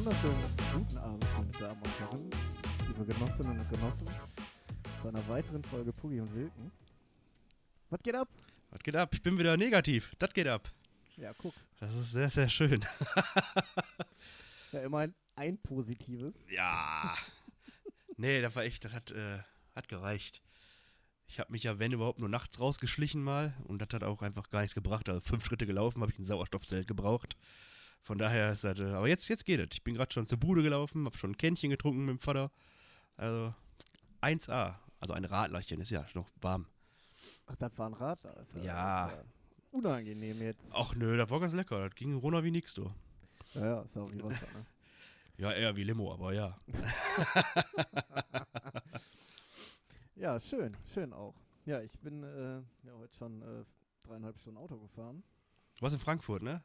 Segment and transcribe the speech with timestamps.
[0.00, 2.30] wunderschönen guten Abend, meine Damen und Herren,
[2.88, 4.08] liebe Genossinnen und Genossen,
[5.02, 6.72] zu einer weiteren Folge Puggy und Wilken.
[7.90, 8.30] Was geht ab?
[8.70, 9.10] Was geht ab?
[9.12, 10.14] Ich bin wieder negativ.
[10.18, 10.72] Das geht ab.
[11.18, 11.52] Ja, guck.
[11.80, 12.82] Das ist sehr, sehr schön.
[14.72, 16.46] Ja, immerhin ein positives.
[16.48, 17.14] ja.
[18.16, 19.40] Nee, das war echt, das hat, äh,
[19.74, 20.40] hat gereicht.
[21.26, 24.48] Ich habe mich ja, wenn überhaupt, nur nachts rausgeschlichen mal und das hat auch einfach
[24.48, 25.10] gar nichts gebracht.
[25.10, 27.36] Also fünf Schritte gelaufen, habe ich ein Sauerstoffzelt gebraucht.
[28.02, 29.68] Von daher ist das, äh, aber jetzt, jetzt geht es.
[29.72, 32.50] Ich bin gerade schon zur Bude gelaufen, habe schon ein Kännchen getrunken mit dem Vater.
[33.16, 33.50] Also
[34.22, 34.76] 1A.
[35.00, 36.66] Also ein Radlerchen, ist ja noch warm.
[37.46, 38.18] Ach, das war ein Rad.
[38.24, 38.30] da.
[38.34, 39.08] Ist Ja.
[39.08, 39.24] ist
[39.72, 40.70] unangenehm jetzt.
[40.74, 41.88] Ach nö, das war ganz lecker.
[41.88, 42.90] Das ging runter wie nix, du.
[43.54, 44.66] Ja, ja, ist auch wie Wasser, ne?
[45.38, 46.58] Ja, eher wie Limo, aber ja.
[50.16, 51.34] Ja, schön, schön auch.
[51.64, 52.56] Ja, ich bin äh,
[52.86, 53.64] ja, heute schon äh,
[54.06, 55.22] dreieinhalb Stunden Auto gefahren.
[55.76, 56.62] Du warst in Frankfurt, ne?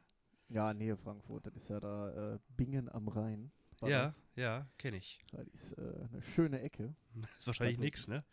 [0.48, 1.46] Ja, Nähe Frankfurt.
[1.46, 3.50] Das ist ja da äh, Bingen am Rhein.
[3.82, 4.22] Ja, das.
[4.36, 5.20] ja, kenne ich.
[5.32, 6.94] Das ist äh, eine schöne Ecke.
[7.38, 8.24] Ist wahrscheinlich Also- nix, ne?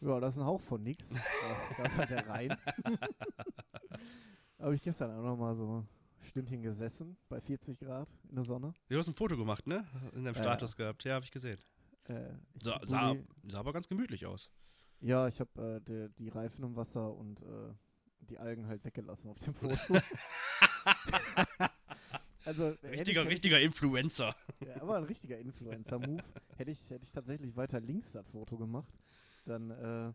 [0.00, 1.10] Ja, das ist ein Hauch von nix.
[1.76, 2.56] da ist halt der Rhein.
[4.58, 5.88] Habe ich gestern auch noch mal so ein
[6.26, 8.72] Stündchen gesessen bei 40 Grad in der Sonne.
[8.88, 9.84] Du hast ein Foto gemacht, ne?
[10.14, 11.04] In deinem Ja, Status gehabt.
[11.04, 11.58] Ja, habe ich gesehen.
[12.08, 13.14] Äh, ich Sa sah,
[13.46, 14.50] sah aber ganz gemütlich aus.
[15.00, 17.72] Ja, ich habe äh, die, die Reifen im Wasser und äh,
[18.20, 19.76] die Algen halt weggelassen auf dem Foto.
[22.44, 24.34] also hätte ich, Richtiger, richtiger Influencer.
[24.60, 26.22] Ich, ja, aber ein richtiger Influencer-Move.
[26.56, 28.92] hätte, ich, hätte ich tatsächlich weiter links das Foto gemacht,
[29.46, 30.12] dann äh,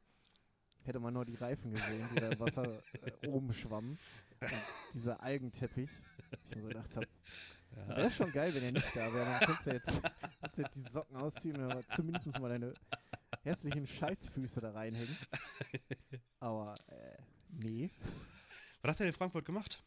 [0.85, 2.81] hätte man nur die Reifen gesehen, die da im Wasser
[3.21, 3.97] äh, oben schwammen.
[4.39, 4.51] Und
[4.93, 5.89] dieser Algenteppich.
[6.45, 7.07] Ich mir so gedacht habe,
[7.87, 9.25] wäre schon geil, wenn er nicht da wäre.
[9.25, 10.03] Dann könntest du jetzt,
[10.41, 12.73] kannst du jetzt die Socken ausziehen und zumindest mal deine
[13.43, 15.17] hässlichen Scheißfüße da reinhängen.
[16.39, 17.04] Aber äh,
[17.63, 17.91] nee.
[18.81, 19.83] Was hast du denn in Frankfurt gemacht?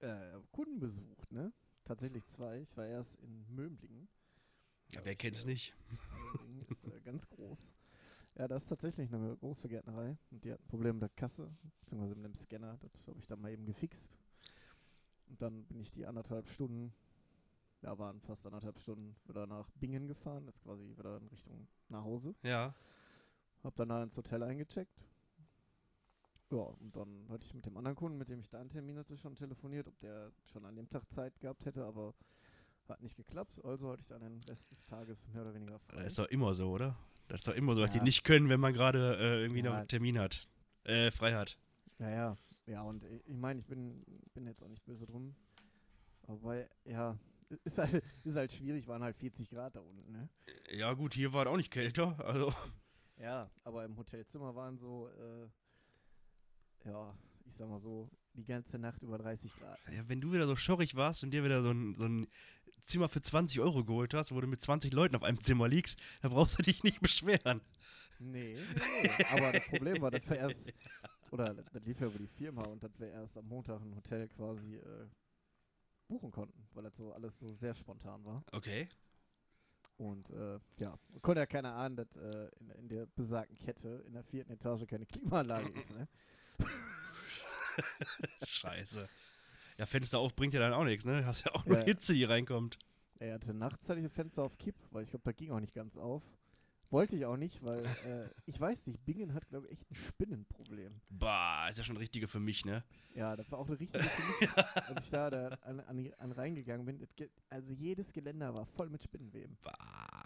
[0.00, 1.52] Äh, Kunden besucht, ne?
[1.84, 2.60] Tatsächlich zwei.
[2.60, 4.08] Ich war erst in Mömlingen.
[4.92, 5.74] Ja, wer kennt's nicht?
[6.34, 7.74] Mömlingen ist äh, ganz groß.
[8.36, 10.16] Ja, das ist tatsächlich eine große Gärtnerei.
[10.30, 12.78] Und die hat ein Problem mit der Kasse, beziehungsweise mit dem Scanner.
[12.80, 14.16] Das habe ich dann mal eben gefixt.
[15.26, 16.94] Und dann bin ich die anderthalb Stunden,
[17.82, 20.46] ja, waren fast anderthalb Stunden wieder nach Bingen gefahren.
[20.46, 22.34] Das ist quasi wieder in Richtung nach Hause.
[22.42, 22.74] Ja.
[23.64, 25.02] Hab dann da ins Hotel eingecheckt.
[26.50, 28.96] Ja, und dann hatte ich mit dem anderen Kunden, mit dem ich da einen Termin
[28.98, 32.14] hatte, schon telefoniert, ob der schon an dem Tag Zeit gehabt hätte, aber
[32.88, 33.62] hat nicht geklappt.
[33.64, 35.96] Also hatte ich dann den Rest des Tages mehr oder weniger frei.
[35.96, 36.96] Das ist doch immer so, oder?
[37.28, 37.98] Das ist doch immer so, dass Ja.
[38.00, 39.78] die nicht können, wenn man gerade äh, irgendwie noch Ja.
[39.80, 40.48] einen Termin hat.
[40.84, 41.58] Äh, frei hat.
[41.98, 42.36] Ja, ja.
[42.66, 45.34] Ja, und ich, ich meine, ich bin, bin jetzt auch nicht böse drum.
[46.26, 47.18] Aber ja,
[47.64, 50.28] ist halt, ist halt schwierig, waren halt 40 Grad da unten, ne?
[50.70, 52.18] Ja, gut, hier war es auch nicht kälter.
[52.24, 52.52] Also,
[53.18, 55.48] Ja, aber im Hotelzimmer waren so, äh,
[56.84, 57.14] ja,
[57.46, 59.78] ich sag mal so, die ganze Nacht über 30 Grad.
[59.92, 62.28] ja, wenn du wieder so schorrig warst und dir wieder so ein, so ein
[62.80, 66.00] Zimmer für 20 Euro geholt hast, wo du mit 20 Leuten auf einem Zimmer liegst,
[66.22, 67.60] da brauchst du dich nicht beschweren.
[68.20, 70.72] Nee, nee, aber das Problem war, dass wir erst,
[71.30, 73.94] oder das, das lief ja über die Firma und dass wir erst am Montag ein
[73.94, 75.06] Hotel quasi äh,
[76.08, 78.44] buchen konnten, weil das so alles so sehr spontan war.
[78.52, 78.88] Okay.
[79.96, 84.12] Und äh, ja, konnte ja keiner ahnen, dass äh, in, in der besagten Kette in
[84.12, 86.08] der vierten Etage keine Klimaanlage ist, ne?
[88.42, 89.08] Scheiße.
[89.78, 91.24] Ja, Fenster auf bringt ja dann auch nichts, ne?
[91.24, 91.84] Hast ja auch nur Ja.
[91.84, 92.78] Hitze, die reinkommt.
[93.20, 95.60] Er hatte nachts hatte ich das Fenster auf Kipp, weil ich glaube, da ging auch
[95.60, 96.22] nicht ganz auf.
[96.90, 99.94] Wollte ich auch nicht, weil äh, ich weiß nicht, Bingen hat, glaube ich, echt ein
[99.94, 101.00] Spinnenproblem.
[101.10, 102.82] Bah, ist ja schon richtige für mich, ne?
[103.14, 104.50] Ja, das war auch eine richtige für mich,
[104.88, 107.06] als ich da, da an, an, an reingegangen bin.
[107.50, 109.58] Also jedes Geländer war voll mit Spinnenweben.
[109.62, 110.17] Bah.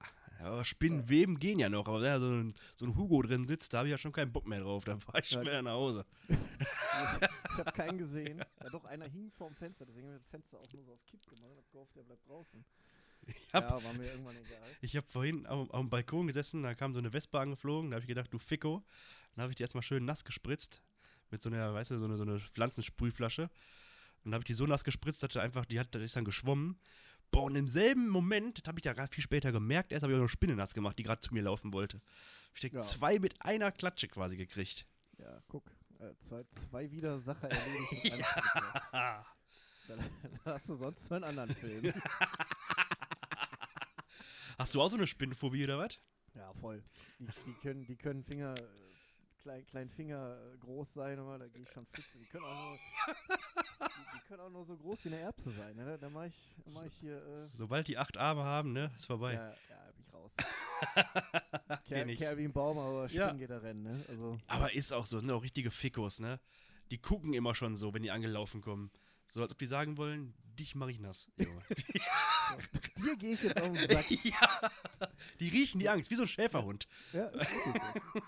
[0.42, 3.46] Ja, aber Spinnenweben gehen ja noch, aber wenn da so ein, so ein Hugo drin
[3.46, 4.84] sitzt, da habe ich ja schon keinen Bock mehr drauf.
[4.84, 5.50] Dann fahre ich schon Ja.
[5.52, 6.04] wieder nach Hause.
[7.52, 8.38] Ich habe keinen gesehen.
[8.62, 11.04] Ja, doch, einer hing vorm Fenster, deswegen habe ich das Fenster auch nur so auf
[11.06, 12.64] Kipp gemacht und hab gehofft, der bleibt draußen.
[13.26, 14.62] Ich hab, ja, war mir irgendwann egal.
[14.80, 17.96] ich hab vorhin auf, auf dem Balkon gesessen, da kam so eine Wespe angeflogen, da
[17.96, 18.82] habe ich gedacht, du Ficko.
[19.34, 20.82] Dann habe ich die erstmal schön nass gespritzt.
[21.30, 23.42] Mit so einer, weißt du, so eine, so eine Pflanzensprühflasche.
[23.44, 23.50] Und
[24.24, 26.24] dann habe ich die so nass gespritzt, dass er einfach, die hat, die ist dann
[26.24, 26.78] geschwommen.
[27.32, 30.12] Boah, und im selben Moment, das habe ich ja gerade viel später gemerkt, erst habe
[30.12, 31.98] ich auch eine Spinne nass gemacht, die gerade zu mir laufen wollte.
[32.54, 32.82] Ich denke, Ja.
[32.82, 34.86] zwei mit einer Klatsche quasi gekriegt.
[35.18, 35.64] Ja, guck.
[35.98, 38.06] Äh, zwei, zwei wieder Sache erledigt.
[38.06, 38.24] Schritt.
[38.92, 39.24] dann,
[39.88, 41.92] dann hast du sonst einen anderen Film.
[44.58, 45.98] Hast du auch so eine Spinnenphobie oder was?
[46.34, 46.84] Ja, voll.
[47.18, 48.54] Die, die, können, die können Finger,
[49.42, 52.06] klein, Finger äh, groß sein, aber da gehe ich schon fix.
[52.14, 55.76] Die können auch nur, die, die können auch nur so groß wie eine Erbse sein.
[55.76, 55.98] Ne?
[56.00, 57.16] Da mache ich, mach ich hier.
[57.16, 59.34] Äh, Sobald die acht Arme haben, ne, ist vorbei.
[59.34, 60.32] ja, ja, bin ich raus.
[61.86, 62.04] Ker.
[62.06, 63.26] Kerl wie ein Baum, aber Ja.
[63.26, 63.82] springen geht er rennen.
[63.82, 64.04] Ne?
[64.08, 66.40] Also, Aber ist auch so, sind auch richtige Fickos, ne?
[66.90, 68.90] Die gucken immer schon so, wenn die angelaufen kommen.
[69.26, 71.62] So als ob die sagen wollen, dich mache ich nass, Junge.
[72.98, 74.10] Dir gehe ich jetzt auf den Sack.
[74.24, 74.70] ja.
[75.40, 76.86] Die riechen die Angst, wie so ein Schäferhund.
[77.12, 78.20] Ja, ist so.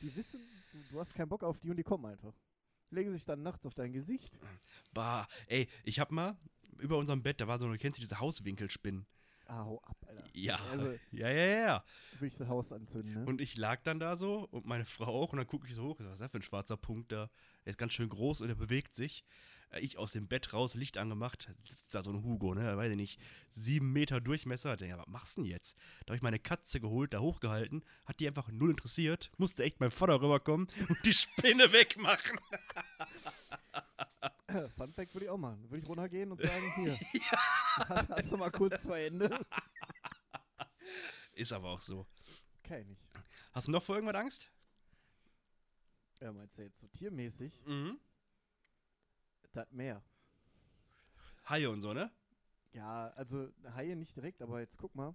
[0.00, 0.40] Die wissen,
[0.94, 2.34] du, hast keinen Bock auf die und die kommen einfach.
[2.90, 4.38] Legen sich dann nachts auf dein Gesicht.
[4.92, 6.36] Bah, ey, ich hab mal
[6.78, 9.06] über unserem Bett, da war so, du kennst du diese Hauswinkelspinnen?
[9.46, 10.24] Ah, hau ab, Alter.
[10.32, 11.84] Ja, Also, ja, ja, ja.
[12.18, 13.26] will ich das Haus anzünden, ne?
[13.26, 15.84] Und ich lag dann da so und meine Frau auch und dann gucke ich so
[15.84, 17.28] hoch, was ist das für ein schwarzer Punkt da?
[17.64, 19.24] Der ist ganz schön groß und der bewegt sich.
[19.70, 22.90] Äh, Ich aus dem Bett raus, Licht angemacht, sitzt da so ein Hugo, ne, weiß
[22.90, 23.20] ich nicht,
[23.50, 24.72] sieben Meter Durchmesser.
[24.74, 25.76] Ich denke, was machst du denn jetzt?
[26.06, 29.80] Da habe ich meine Katze geholt, da hochgehalten, hat die einfach null interessiert, musste echt
[29.80, 32.38] mein Vater rüberkommen und die Spinne wegmachen.
[34.76, 35.62] Fun Fact würde ich auch machen.
[35.68, 36.92] Würde ich runtergehen und sagen, hier,
[37.88, 39.44] hast, hast du mal kurz zwei Hände?
[41.32, 42.06] Ist aber auch so.
[42.64, 43.00] Ich nicht.
[43.52, 44.50] Hast du noch vor irgendwas Angst?
[46.20, 47.52] Ja, meinst du jetzt so tiermäßig?
[47.66, 47.98] Mhm.
[49.54, 50.02] Das Meer.
[51.48, 52.10] Haie und so, ne?
[52.72, 55.14] Ja, also Haie nicht direkt, aber jetzt guck mal.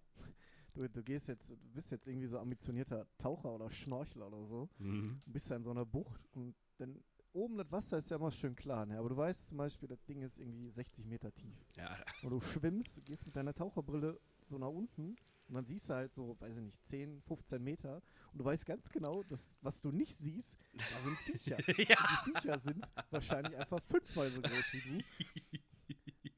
[0.73, 4.69] Du, du gehst jetzt, du bist jetzt irgendwie so ambitionierter Taucher oder Schnorchler oder so.
[4.77, 5.21] Mhm.
[5.25, 7.03] Du bist da in so einer Bucht und dann
[7.33, 8.97] oben das Wasser ist ja immer schön klar, ne?
[8.97, 11.53] Aber du weißt zum Beispiel, das Ding ist irgendwie 60 Meter tief.
[11.75, 15.17] Ja, Und du schwimmst, du gehst mit deiner Taucherbrille so nach unten
[15.49, 18.01] und dann siehst du halt so, weiß ich nicht, 10, 15 Meter
[18.31, 21.57] und du weißt ganz genau, dass was du nicht siehst, da sind Viecher.
[21.89, 21.97] ja.
[22.25, 25.57] Und die Viecher sind wahrscheinlich einfach fünfmal so groß wie du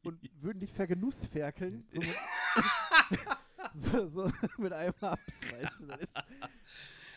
[0.04, 2.16] und würden dich vergenussferkeln, so mit,
[3.75, 5.22] so, so mit einem Abs,
[5.54, 6.13] weißt du, das ist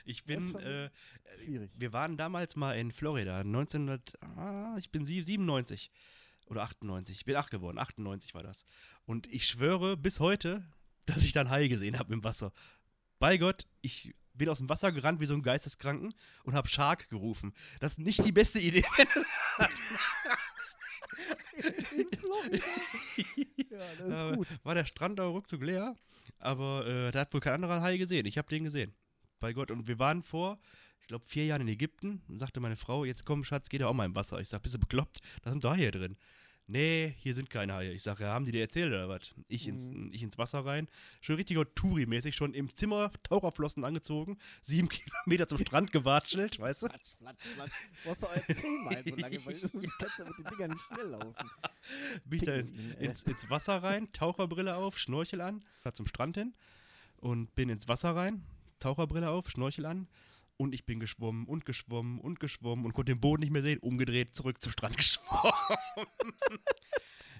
[0.04, 0.90] Ich bin, äh,
[1.44, 1.70] schwierig.
[1.76, 5.90] wir waren damals mal in Florida, 1900, ah, ich bin sie- 97
[6.46, 8.66] oder 98, ich bin 8 geworden, 98 war das.
[9.06, 10.62] Und ich schwöre bis heute,
[11.06, 12.52] dass ich da einen Hai gesehen habe im Wasser.
[13.18, 17.08] Bei Gott, ich bin aus dem Wasser gerannt wie so ein Geisteskranken und habe Shark
[17.08, 17.52] gerufen.
[17.80, 18.84] Das ist nicht die beste Idee.
[24.08, 24.46] Ja, gut.
[24.62, 25.96] War der Strand auch ruckzuck leer,
[26.38, 28.26] aber äh, da hat wohl kein anderer Hai gesehen.
[28.26, 28.94] Ich habe den gesehen.
[29.40, 29.70] Bei Gott.
[29.70, 30.58] Und wir waren vor,
[31.00, 32.22] ich glaube, vier Jahren in Ägypten.
[32.28, 34.40] Und sagte meine Frau, jetzt komm, Schatz, geh doch auch mal im Wasser.
[34.40, 35.20] Ich sag, bist du bekloppt?
[35.42, 36.16] Da sind doch Haie drin.
[36.66, 37.92] Nee, hier sind keine Haie.
[37.92, 39.34] Ich sag, ja, haben die dir erzählt oder was?
[39.48, 40.88] Ich, ins, ich ins Wasser rein.
[41.20, 44.88] Schon richtiger Touri-mäßig, schon im Zimmer Taucherflossen angezogen, sieben
[45.28, 46.86] Kilometer zum Strand gewatschelt, weißt du?
[46.86, 47.72] Flatsch, flatsch, flatsch.
[48.02, 49.68] Du brauchst doch zehnmal so lange, weil du
[49.98, 51.50] kannst ja mit den Dingern nicht schnell laufen.
[52.24, 52.64] bin ich da ey.
[52.98, 56.54] ins, ins Wasser rein, Taucherbrille auf, Schnorchel an, da zum Strand hin
[57.18, 58.42] und bin ins Wasser rein,
[58.78, 60.08] Taucherbrille auf, Schnorchel an
[60.56, 63.78] und ich bin geschwommen und geschwommen und geschwommen und konnte den Boden nicht mehr sehen,
[63.80, 65.78] umgedreht, zurück zum Strand geschwommen.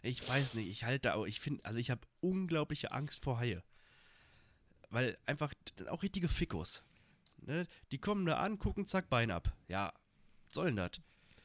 [0.02, 3.62] ich weiß nicht, ich halte auch, ich finde, also ich habe unglaubliche Angst vor Haie.
[4.90, 5.52] Weil einfach,
[5.88, 6.84] auch richtige Fickos.
[7.40, 7.66] Ne?
[7.90, 9.52] Die kommen da an, gucken, zack, Bein ab.
[9.68, 9.92] Ja,
[10.46, 10.90] was soll denn das?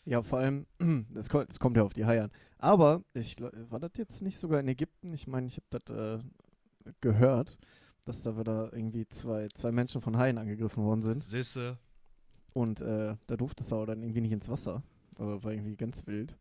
[0.06, 0.66] Ja, vor allem,
[1.14, 2.32] das kommt, das kommt ja auf die Haie an.
[2.58, 5.14] Aber, ich, war das jetzt nicht sogar in Ägypten?
[5.14, 6.24] Ich meine, ich habe das äh,
[7.02, 7.58] gehört,
[8.10, 11.24] dass da wieder irgendwie zwei, zwei Menschen von Haien angegriffen worden sind.
[11.24, 11.78] Sisse,
[12.54, 14.84] Und äh, da durfte es aber dann irgendwie nicht ins Wasser.
[15.18, 16.36] Aber war irgendwie ganz wild.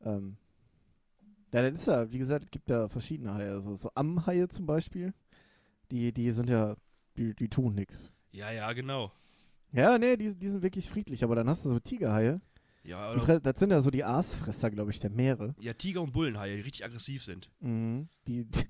[0.00, 0.36] Ähm,
[1.54, 3.52] ja, das ist ja, wie gesagt, es gibt ja verschiedene Haie.
[3.52, 5.14] Also so Amhaie zum Beispiel.
[5.90, 6.76] Die, die sind ja,
[7.16, 8.12] die, die tun nichts.
[8.32, 9.12] ja, ja, genau.
[9.72, 11.24] Ja, nee, die, die sind wirklich friedlich.
[11.24, 12.40] Aber dann hast du so Tigerhaie.
[12.84, 15.54] Ja, das sind ja so die Aasfresser, glaube ich, der Meere.
[15.60, 17.50] ja, Tiger und Bullenhaie, die richtig aggressiv sind.
[17.60, 18.08] Mhm.
[18.26, 18.66] Die, die,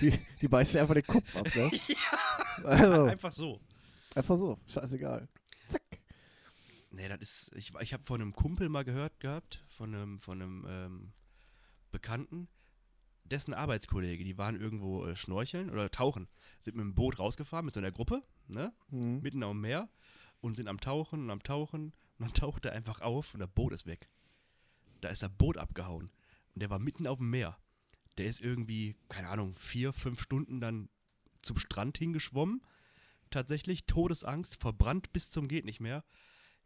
[0.00, 1.70] die, die beißen einfach den Kopf ab, ne?
[2.64, 3.60] Also, Einfach so.
[4.14, 4.58] einfach so.
[4.68, 5.28] Scheißegal.
[5.68, 5.82] Zack.
[6.90, 7.50] Nee, das ist.
[7.56, 11.12] Ich, ich habe von einem Kumpel mal gehört gehabt, von einem, von einem ähm,
[11.90, 12.46] Bekannten,
[13.24, 16.28] dessen Arbeitskollege, die waren irgendwo äh, schnorcheln oder tauchen,
[16.60, 18.72] sind mit dem Boot rausgefahren mit so einer Gruppe, ne?
[18.90, 19.20] Mhm.
[19.22, 19.88] Mitten dem Meer
[20.40, 23.50] und sind am Tauchen und am Tauchen und dann taucht er einfach auf und das
[23.50, 24.08] Boot ist weg.
[25.00, 26.10] Da ist das Boot abgehauen.
[26.54, 27.58] Und der war mitten auf dem Meer.
[28.18, 30.88] Der ist irgendwie, keine Ahnung, vier, fünf Stunden dann
[31.42, 32.62] zum Strand hingeschwommen.
[33.30, 36.04] Tatsächlich, Todesangst, verbrannt bis zum geht nicht mehr.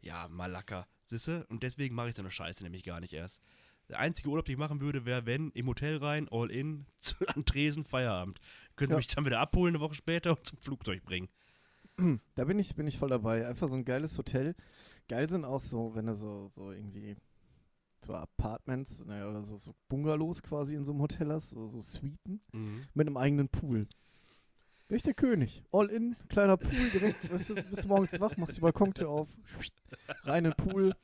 [0.01, 1.45] Ja, Malaka, sisse.
[1.47, 3.41] Und deswegen mache ich so eine Scheiße nämlich gar nicht erst.
[3.89, 7.15] Der einzige Urlaub, den ich machen würde, wäre, wenn, im Hotel rein, all in, zu,
[7.27, 8.39] an Tresen, Feierabend.
[8.75, 8.97] Können Sie Ja.
[8.97, 11.27] mich dann wieder abholen eine Woche später und zum Flugzeug bringen.
[12.35, 13.47] Da bin ich, bin ich voll dabei.
[13.47, 14.55] Einfach so ein geiles Hotel.
[15.07, 17.15] Geil sind auch so, wenn du so, so irgendwie
[18.01, 21.81] so Apartments naja, oder so, so Bungalows quasi in so einem Hotel hast, so, so
[21.81, 22.85] Suiten Mhm.
[22.93, 23.87] mit einem eigenen Pool.
[24.87, 25.63] Wäre ich der König.
[25.71, 29.27] All in, kleiner Pool, direkt, weißt du, bist morgens wach, machst die Balkontür auf,
[30.23, 30.95] rein in den Pool,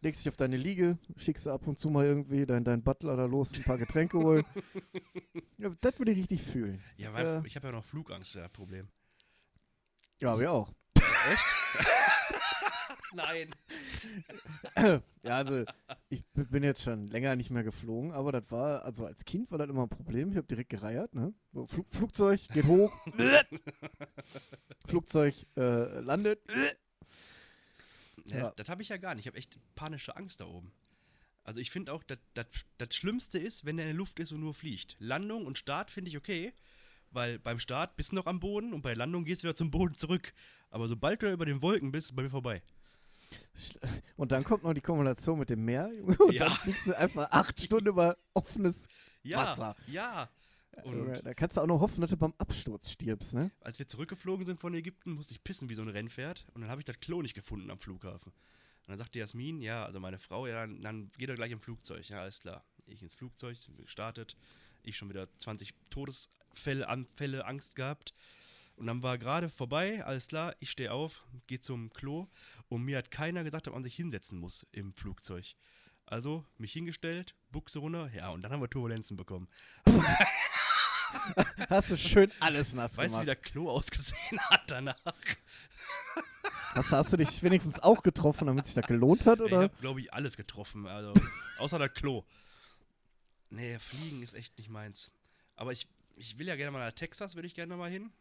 [0.00, 3.16] legst dich auf deine Liege, schickst du ab und zu mal irgendwie deinen dein Butler
[3.16, 4.44] da los, ein paar Getränke holen.
[5.58, 6.82] Ja, das würde ich richtig fühlen.
[6.98, 7.46] Ja, weil Äh.
[7.46, 8.88] ich habe ja noch Flugangst, das Problem.
[10.20, 10.72] Ja, wir auch.
[13.14, 13.50] Nein.
[15.22, 15.64] ja, also
[16.08, 19.58] ich bin jetzt schon länger nicht mehr geflogen, aber das war, also als Kind war
[19.58, 20.30] das immer ein Problem.
[20.30, 21.32] Ich habe direkt gereiert, ne?
[21.66, 22.92] Flug, Flugzeug geht hoch.
[24.86, 26.40] Flugzeug äh, landet.
[28.26, 28.38] Ja.
[28.38, 28.52] Ja.
[28.56, 29.24] Das habe ich ja gar nicht.
[29.24, 30.72] Ich habe echt panische Angst da oben.
[31.44, 34.52] Also ich finde auch, das- Schlimmste ist, wenn er in der Luft ist und nur
[34.52, 34.96] fliegt.
[34.98, 36.52] Landung und Start finde ich okay,
[37.16, 39.72] weil beim Start bist du noch am Boden und bei Landung gehst du wieder zum
[39.72, 40.32] Boden zurück.
[40.70, 42.62] Aber sobald du über den Wolken bist, ist bei mir vorbei.
[44.16, 45.90] Und dann kommt noch die Kombination mit dem Meer.
[45.92, 46.46] Junge, Und Ja.
[46.46, 48.86] dann fliegst du einfach acht Stunden über offenes
[49.22, 49.74] Ja, Wasser.
[49.88, 50.28] ja.
[50.84, 53.50] Und Da kannst du auch noch hoffen, dass du beim Absturz stirbst, ne?
[53.60, 56.70] als wir zurückgeflogen sind von Ägypten, musste ich pissen wie so ein Rennpferd und dann
[56.70, 58.30] habe ich das Klo nicht gefunden am Flughafen.
[58.32, 61.60] Und dann sagte Jasmin, ja, also meine Frau, ja, dann, dann geht er gleich im
[61.60, 62.06] Flugzeug.
[62.10, 62.62] Ja, alles klar.
[62.84, 64.36] Ich ins Flugzeug, sind wir gestartet.
[64.86, 68.14] Ich schon wieder 20 Todesfälle, Anfälle, Angst gehabt.
[68.76, 72.28] Und dann war gerade vorbei, alles klar, ich stehe auf, gehe zum Klo
[72.68, 75.54] und mir hat keiner gesagt, dass man sich hinsetzen muss im Flugzeug.
[76.04, 79.48] Also mich hingestellt, Buchse runter, ja, und dann haben wir Turbulenzen bekommen.
[81.70, 83.26] Hast du schön alles nass Weißt du, wie gemacht.
[83.28, 84.96] der Klo ausgesehen hat danach?
[86.74, 89.62] Hast, hast du dich wenigstens auch getroffen, damit sich das gelohnt hat, Ich oder?
[89.62, 90.86] habe, glaube ich, alles getroffen.
[90.86, 91.14] Also,
[91.58, 92.24] außer der Klo.
[93.50, 95.10] Nee, Fliegen ist echt nicht meins.
[95.54, 95.86] Aber ich,
[96.16, 98.12] ich will ja gerne mal nach Texas, würde ich gerne mal hin.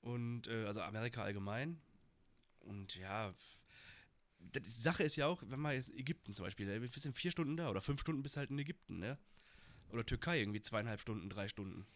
[0.00, 1.80] Und, äh, also Amerika allgemein.
[2.60, 3.32] Und ja,
[4.38, 7.56] die Sache ist ja auch, wenn man jetzt Ägypten zum Beispiel, wir sind vier Stunden
[7.56, 9.18] da oder fünf Stunden bis halt in Ägypten, ne?
[9.90, 11.86] Oder Türkei irgendwie zweieinhalb Stunden, drei Stunden.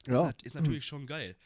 [0.00, 0.24] Ist, Ja.
[0.26, 1.36] nat- ist natürlich schon geil.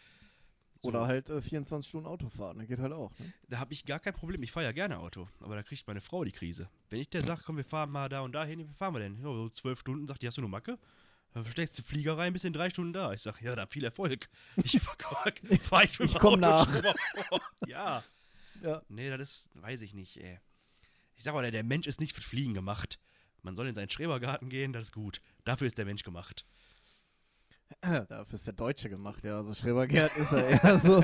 [0.84, 3.10] Oder halt äh, 24 Stunden Autofahren, das geht halt auch.
[3.18, 3.32] Ne?
[3.48, 4.42] Da habe ich gar kein Problem.
[4.42, 5.28] Ich fahre ja gerne Auto.
[5.40, 6.68] Aber da kriegt meine Frau die Krise.
[6.90, 9.00] Wenn ich der sage, komm, wir fahren mal da und da hin, wie fahren wir
[9.00, 9.16] denn?
[9.16, 10.78] Ja, so zwölf Stunden, sagt die, hast du eine Macke?
[11.32, 13.12] Dann steckst du Flieger rein, bist in drei Stunden da.
[13.12, 14.28] Ich sage, ja, dann viel Erfolg.
[14.62, 16.82] Ich fahre fahr ich mit Ich komm Auto nach.
[17.66, 18.04] Ja.
[18.62, 18.82] Ja.
[18.88, 20.38] Nee, das ist, weiß ich nicht, ey.
[21.16, 22.98] Ich sag mal, der Mensch ist nicht für Fliegen gemacht.
[23.42, 25.20] Man soll in seinen Schrebergarten gehen, das ist gut.
[25.44, 26.46] Dafür ist der Mensch gemacht.
[27.80, 29.36] Dafür ist der Deutsche gemacht, ja.
[29.36, 31.02] Also Schrebergärten ist er eher so.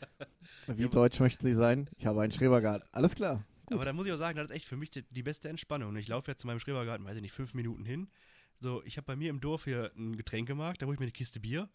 [0.66, 1.88] Wie deutsch möchten Sie sein?
[1.96, 2.88] Ich habe einen Schrebergarten.
[2.92, 3.44] Alles klar.
[3.66, 3.76] Gut.
[3.76, 5.90] Aber da muss ich auch sagen, das ist echt für mich die, die beste Entspannung.
[5.90, 8.10] Und ich laufe jetzt zu meinem Schrebergarten, weiß ich nicht, fünf Minuten hin.
[8.58, 11.12] So, ich habe bei mir im Dorf hier einen Getränkemarkt, da hole ich mir eine
[11.12, 11.68] Kiste Bier,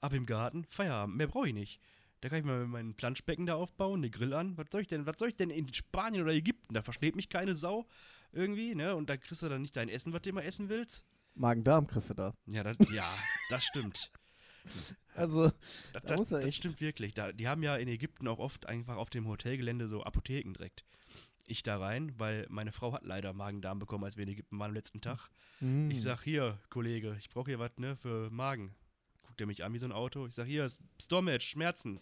[0.00, 1.80] ab im Garten, Feierabend, mehr brauche ich nicht.
[2.20, 4.56] Da kann ich mir mein Planschbecken da aufbauen, den Grill an.
[4.56, 6.74] Was soll ich denn, was soll ich denn in Spanien oder Ägypten?
[6.74, 7.86] Da versteht mich keine Sau
[8.32, 8.94] irgendwie, ne?
[8.94, 11.04] Und da kriegst du dann nicht dein Essen, was du immer essen willst.
[11.40, 12.34] Magen-Darm kriegst du da.
[12.46, 13.12] Ja, das, ja,
[13.48, 14.10] das stimmt.
[15.16, 15.50] Also,
[15.92, 17.14] Das, Da das, das echt- stimmt wirklich.
[17.14, 20.84] Da, die haben ja in Ägypten auch oft einfach auf dem Hotelgelände so Apotheken direkt.
[21.46, 24.68] Ich da rein, weil meine Frau hat leider Magen-Darm bekommen, als wir in Ägypten waren
[24.70, 25.28] am letzten Tag.
[25.60, 28.74] mm, Ich sag, hier, Kollege, ich brauche hier was, ne, für Magen.
[29.22, 30.26] Guckt er mich an wie so ein Auto.
[30.26, 30.70] Ich sag, hier,
[31.02, 32.00] Stormage, Schmerzen.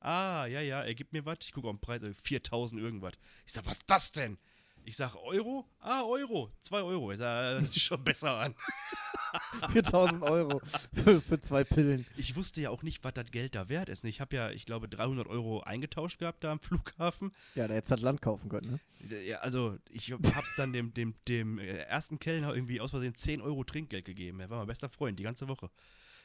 [0.00, 1.38] Ah, ja, ja, er gibt mir was.
[1.42, 3.12] Ich gucke auf den Preis, äh, 4000 irgendwas.
[3.44, 4.38] Ich sag, was ist das denn?
[4.88, 5.66] Ich sag, Euro?
[5.80, 6.50] Ah, Euro.
[6.62, 7.12] 2 Euro.
[7.12, 8.54] Ich sag, äh, das ist schon besser an.
[9.68, 10.62] 4000 Euro
[10.94, 12.06] für, für zwei Pillen.
[12.16, 14.02] Ich wusste ja auch nicht, was das Geld da wert ist.
[14.04, 17.32] Ich habe ja, ich glaube, 300 Euro eingetauscht gehabt da am Flughafen.
[17.54, 18.80] Ja, der hätte das Land kaufen können,
[19.10, 19.20] ne?
[19.26, 20.22] Ja, also, ich habe
[20.56, 24.40] dann dem, dem, dem äh, ersten Kellner irgendwie aus Versehen 10 Euro Trinkgeld gegeben.
[24.40, 25.68] Er war mein bester Freund die ganze Woche.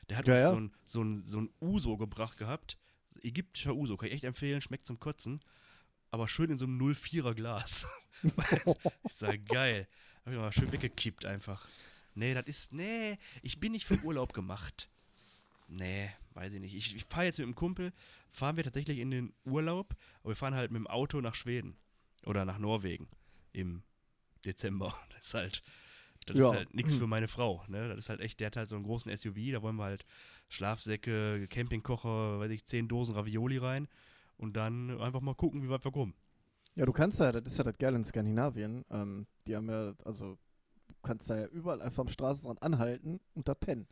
[0.08, 0.50] Der hat Ja, uns ja.
[0.50, 2.78] So, ein, so, ein, so ein Uso gebracht gehabt.
[3.22, 5.42] Ägyptischer Uso, kann ich echt empfehlen, schmeckt zum Kotzen.
[6.14, 7.88] Aber schön in so einem 04er Glas.
[8.22, 9.88] ich sag, geil.
[10.24, 11.68] Hab ich mal schön weggekippt einfach.
[12.14, 14.90] Nee, das ist, nee, ich bin nicht für Urlaub gemacht.
[15.68, 16.76] Nee, weiß ich nicht.
[16.76, 17.92] Ich, ich fahre jetzt mit einem Kumpel,
[18.30, 21.76] fahren wir tatsächlich in den Urlaub, aber wir fahren halt mit dem Auto nach Schweden
[22.28, 23.08] oder nach Norwegen
[23.52, 23.82] im
[24.46, 24.96] Dezember.
[25.16, 25.64] Das ist halt,
[26.28, 26.52] das Ja.
[26.52, 27.64] ist halt nichts für meine Frau.
[27.70, 27.88] Ne?
[27.88, 30.06] Das ist halt echt, der hat halt so einen großen SUV, da wollen wir halt
[30.50, 33.88] Schlafsäcke, Campingkocher, weiß ich, zehn Dosen Ravioli rein
[34.38, 36.14] und dann einfach mal gucken, wie weit wir kommen.
[36.76, 38.84] Ja, du kannst ja, das ist ja das Geile in Skandinavien.
[38.90, 40.38] Ähm, die haben ja, also,
[40.88, 43.88] du kannst da ja überall einfach am Straßenrand anhalten und da pennen.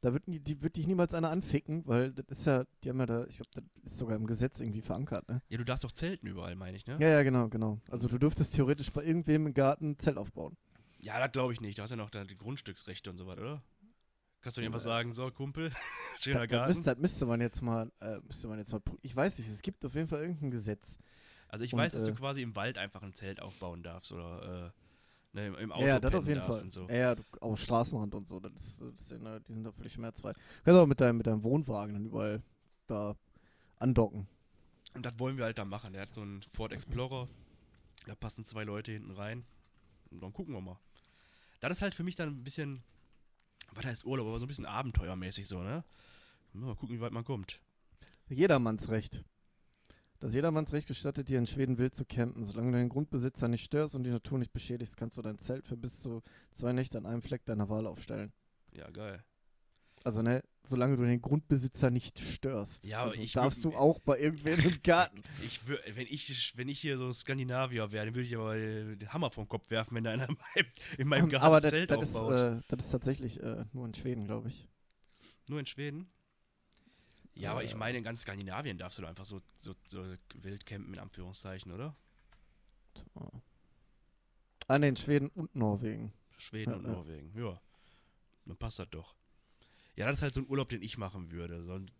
[0.00, 3.00] Da wird, nie, die, wird dich niemals einer anficken, weil das ist ja, die haben
[3.00, 5.42] ja da, ich glaube, das ist sogar im Gesetz irgendwie verankert, ne?
[5.48, 6.98] Ja, du darfst doch zelten überall, meine ich, ne?
[7.00, 7.80] Ja, ja, genau, genau.
[7.90, 10.56] Also du dürftest theoretisch bei irgendwem im Garten ein Zelt aufbauen.
[11.00, 11.78] Ja, das glaube ich nicht.
[11.78, 13.62] Du hast ja noch da die Grundstücksrechte und so was, oder?
[14.40, 14.84] Kannst du nicht einfach Ja.
[14.84, 15.70] sagen, so, Kumpel,
[16.20, 16.68] schöner Da, da Garten?
[16.68, 19.62] müsste, das müsste man jetzt mal, äh, müsste man jetzt mal, ich weiß nicht, es
[19.62, 20.98] gibt auf jeden Fall irgendein Gesetz.
[21.48, 24.12] Also ich Und, weiß, dass du äh, quasi im Wald einfach ein Zelt aufbauen darfst
[24.12, 24.72] oder
[25.32, 26.70] äh, ne, im, im Auto Ja, das auf jeden Fall.
[26.70, 26.88] so.
[26.88, 30.32] Ja, auch Straßenrand und so, das ist, das ja, die sind doch völlig schmerzfrei.
[30.34, 32.42] Du kannst auch mit deinem, mit deinem Wohnwagen dann überall
[32.86, 33.16] da
[33.78, 34.28] andocken.
[34.94, 35.92] Und das wollen wir halt da machen.
[35.92, 37.28] Der hat so einen Ford Explorer,
[38.06, 39.44] da passen zwei Leute hinten rein.
[40.10, 40.78] Und dann gucken wir mal.
[41.60, 42.82] Das ist halt für mich dann ein bisschen,
[43.72, 45.84] was heißt Urlaub, aber so ein bisschen abenteuermäßig so, ne?
[46.52, 47.60] Mal gucken, wie weit man kommt.
[48.28, 49.24] Jedermanns Recht.
[50.20, 52.44] Das Jedermannsrecht gestattet dir in Schweden wild zu campen.
[52.44, 55.66] Solange du den Grundbesitzer nicht störst und die Natur nicht beschädigst, kannst du dein Zelt
[55.68, 58.32] für bis zu zwei Nächte an einem Fleck deiner Wahl aufstellen.
[58.72, 59.22] Ja, geil.
[60.04, 62.84] Also, ne, solange du den Grundbesitzer nicht störst.
[62.84, 65.22] Ja, aber also ich darfst würd- du auch bei irgendwem im Garten.
[65.42, 69.12] Ich wür, wenn, ich, wenn ich hier so Skandinavier wäre, dann würde ich aber den
[69.12, 70.66] Hammer vom Kopf werfen, wenn da einer in meinem,
[70.98, 72.38] in meinem Garten Aber das, Zelt das, ist, aufbaut.
[72.38, 74.68] äh, das ist tatsächlich äh, nur in Schweden, glaube ich.
[75.46, 76.10] Nur in Schweden?
[77.34, 77.76] Ja, aber ich Äh.
[77.76, 81.72] meine, in ganz Skandinavien darfst du doch einfach so, so, so wild campen, in Anführungszeichen,
[81.72, 81.94] oder?
[84.66, 86.12] Ah, ne, in Schweden und Norwegen.
[86.36, 86.82] Schweden Ja, und.
[86.86, 87.32] Norwegen.
[87.38, 87.60] Ja.
[88.46, 89.14] Dann passt das doch.
[89.98, 91.62] Ja, das ist halt so ein Urlaub, den ich machen würde.
[91.62, 91.90] So ein,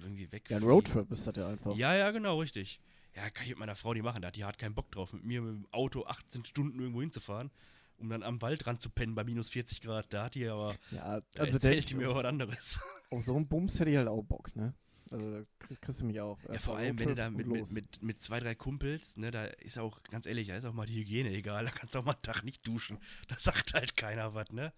[0.00, 0.48] irgendwie weg.
[0.50, 1.76] Ja, ein Roadtrip ist das ja einfach.
[1.76, 2.80] Ja, ja, genau, richtig.
[3.14, 4.22] Ja, kann ich mit meiner Frau nicht machen.
[4.22, 7.02] Da hat die hat keinen Bock drauf, mit mir mit dem Auto 18 Stunden irgendwo
[7.02, 7.50] hinzufahren,
[7.98, 10.12] um dann am Waldrand zu pennen bei minus 40 Grad.
[10.12, 12.80] Da hat die aber, Ja, da also erzählt die mir was anderes.
[13.10, 14.74] auf so einen Bums hätte ich halt auch Bock, ne?
[15.10, 16.38] Also da krieg- kriegst du mich auch.
[16.50, 19.44] Ja, vor allem, wenn du da mit, mit, mit, mit zwei, drei Kumpels, ne, da
[19.44, 21.66] ist auch, ganz ehrlich, da ist auch mal die Hygiene egal.
[21.66, 22.96] Da kannst du auch mal einen Tag nicht duschen.
[23.28, 24.72] Da sagt halt keiner was, ne?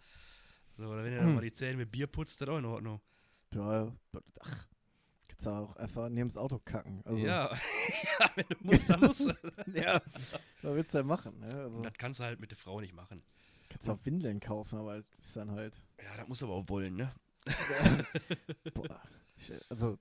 [0.77, 1.35] So, oder wenn dann Hm.
[1.37, 3.01] mal die Zähne mit Bier putzt, dann auch in Ordnung.
[3.55, 3.95] Ja,
[4.41, 4.67] ach,
[5.29, 7.01] kannst du auch einfach neben das Auto kacken.
[7.05, 7.53] Also, Ja,
[8.21, 9.33] ja, wenn du musst, dann musst du.
[9.75, 10.01] ja,
[10.63, 11.55] was willst du denn machen, ne?
[11.55, 13.23] Also, das kannst du halt mit der Frau nicht machen.
[13.69, 16.55] kannst du auch Windeln kaufen, aber das ist dann halt, Ja, das musst du aber
[16.55, 17.15] auch wollen, ne?
[18.75, 19.01] boah,
[19.69, 19.99] also,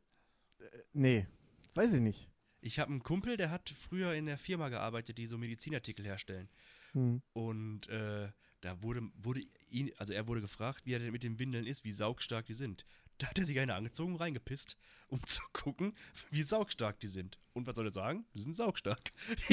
[0.60, 1.28] äh, nee,
[1.76, 2.30] weiß ich nicht.
[2.62, 6.50] Ich habe einen Kumpel, der hat früher in der Firma gearbeitet, die so Medizinartikel herstellen.
[6.94, 7.22] Hm.
[7.34, 9.42] Und äh, da wurde, wurde
[9.74, 12.54] ihn, also er wurde gefragt, wie er denn mit den Windeln ist, wie saugstark die
[12.54, 12.86] sind.
[13.18, 14.78] Da hat er sich eine angezogen, reingepisst,
[15.08, 15.96] um zu gucken,
[16.32, 17.40] wie saugstark die sind.
[17.54, 18.26] Und was soll er sagen?
[18.34, 19.12] Die sind saugstark.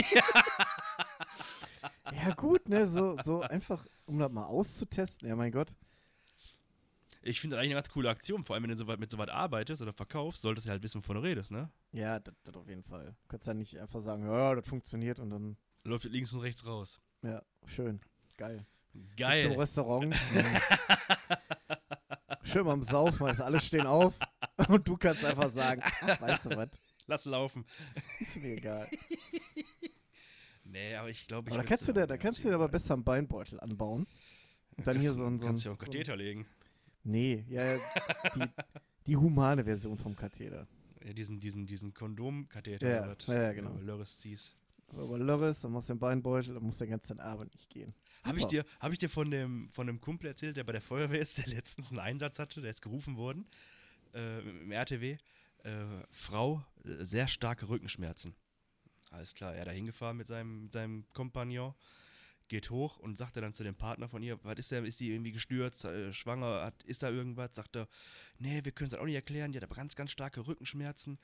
[2.13, 5.29] Ja, gut, ne, so, so einfach, um das mal auszutesten.
[5.29, 5.77] Ja, mein Gott.
[7.23, 9.11] Ich finde das eigentlich eine ganz coole Aktion, vor allem wenn du so weit, mit
[9.11, 11.71] so was arbeitest oder verkaufst, solltest du halt wissen, wovon du redest, ne?
[11.93, 13.15] Ja, das, das auf jeden Fall.
[13.23, 16.67] Du kannst ja nicht einfach sagen, ja, das funktioniert und dann, Läuft links und rechts
[16.67, 17.01] raus.
[17.23, 18.01] ja, schön,
[18.37, 18.67] geil.
[18.93, 19.53] Zum Geil.
[19.53, 20.15] Restaurant.
[20.33, 20.47] Mhm.
[22.43, 24.15] Schön beim Saufen, weißt du, alle stehen auf
[24.69, 26.69] und du kannst einfach sagen, ach, weißt du was,
[27.07, 27.65] Lass laufen.
[28.19, 28.87] ist mir egal.
[30.65, 32.69] Nee, aber ich glaube, ich Aber da kannst du dir, da kannst du dir aber
[32.69, 34.07] besser einen Beinbeutel anbauen.
[34.77, 36.47] Und dann hier so ein, so Kannst du ja auch so einen ein Katheter legen.
[37.03, 37.77] Nee, ja,
[38.37, 38.45] die,
[39.07, 40.69] die humane Version vom Katheter.
[41.05, 42.89] Ja, diesen, diesen, diesen Kondomkatheter.
[42.89, 43.71] Ja, ja, ja, genau.
[43.71, 44.55] Du Lörres ziehst.
[44.93, 47.93] Aber Lörres, dann machst du den Beinbeutel, dann muss der ganze Abend nicht gehen.
[48.25, 50.83] Habe ich dir, hab ich dir von, dem, von dem Kumpel erzählt, der bei der
[50.83, 53.47] Feuerwehr ist, der letztens einen Einsatz hatte, der ist gerufen worden
[54.15, 55.17] äh, im RTW.
[55.63, 58.35] Äh, Frau, äh, sehr starke Rückenschmerzen.
[59.11, 61.75] Alles klar, er da hingefahren mit seinem, mit seinem Kompagnon,
[62.49, 65.11] geht hoch und sagte dann zu dem Partner von ihr, was ist der, ist die
[65.11, 67.51] irgendwie gestürzt, äh, schwanger, hat, ist da irgendwas?
[67.55, 67.89] Sagt er,
[68.39, 71.19] nee, wir können es auch nicht erklären, die hat aber ganz, ganz starke Rückenschmerzen.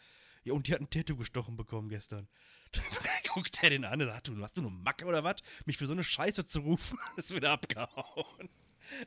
[0.44, 2.28] Ja, und die hat ein Tattoo gestochen bekommen gestern.
[3.37, 5.37] Guckt er den an und sagt, du hast du nur Macke oder was?
[5.66, 8.49] Mich für so eine Scheiße zu rufen, ist wieder abgehauen.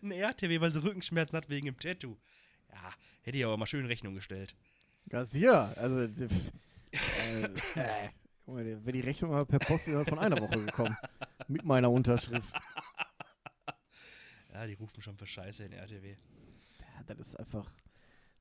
[0.03, 2.15] Ein RTW, weil sie Rückenschmerzen hat wegen dem Tattoo.
[2.71, 4.55] Ja, hätte ich aber mal schön Rechnung gestellt.
[5.07, 6.27] Gassier, also, äh,
[7.73, 8.09] äh,
[8.45, 10.95] wäre die Rechnung aber per Post innerhalb von einer Woche gekommen.
[11.47, 12.53] Mit meiner Unterschrift.
[14.53, 16.17] Ja, die rufen schon für Scheiße in RTW.
[16.81, 17.73] Ja, das ist einfach,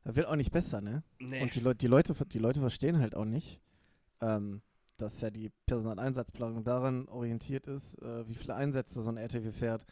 [0.05, 1.03] das wird auch nicht besser, ne?
[1.19, 1.41] Nee.
[1.41, 3.59] Und die, Leut, die, Leute, die Leute verstehen halt auch nicht,
[4.21, 4.61] ähm,
[5.01, 9.85] dass ja die Personaleinsatzplanung daran orientiert ist, äh, wie viele Einsätze so ein RTW fährt.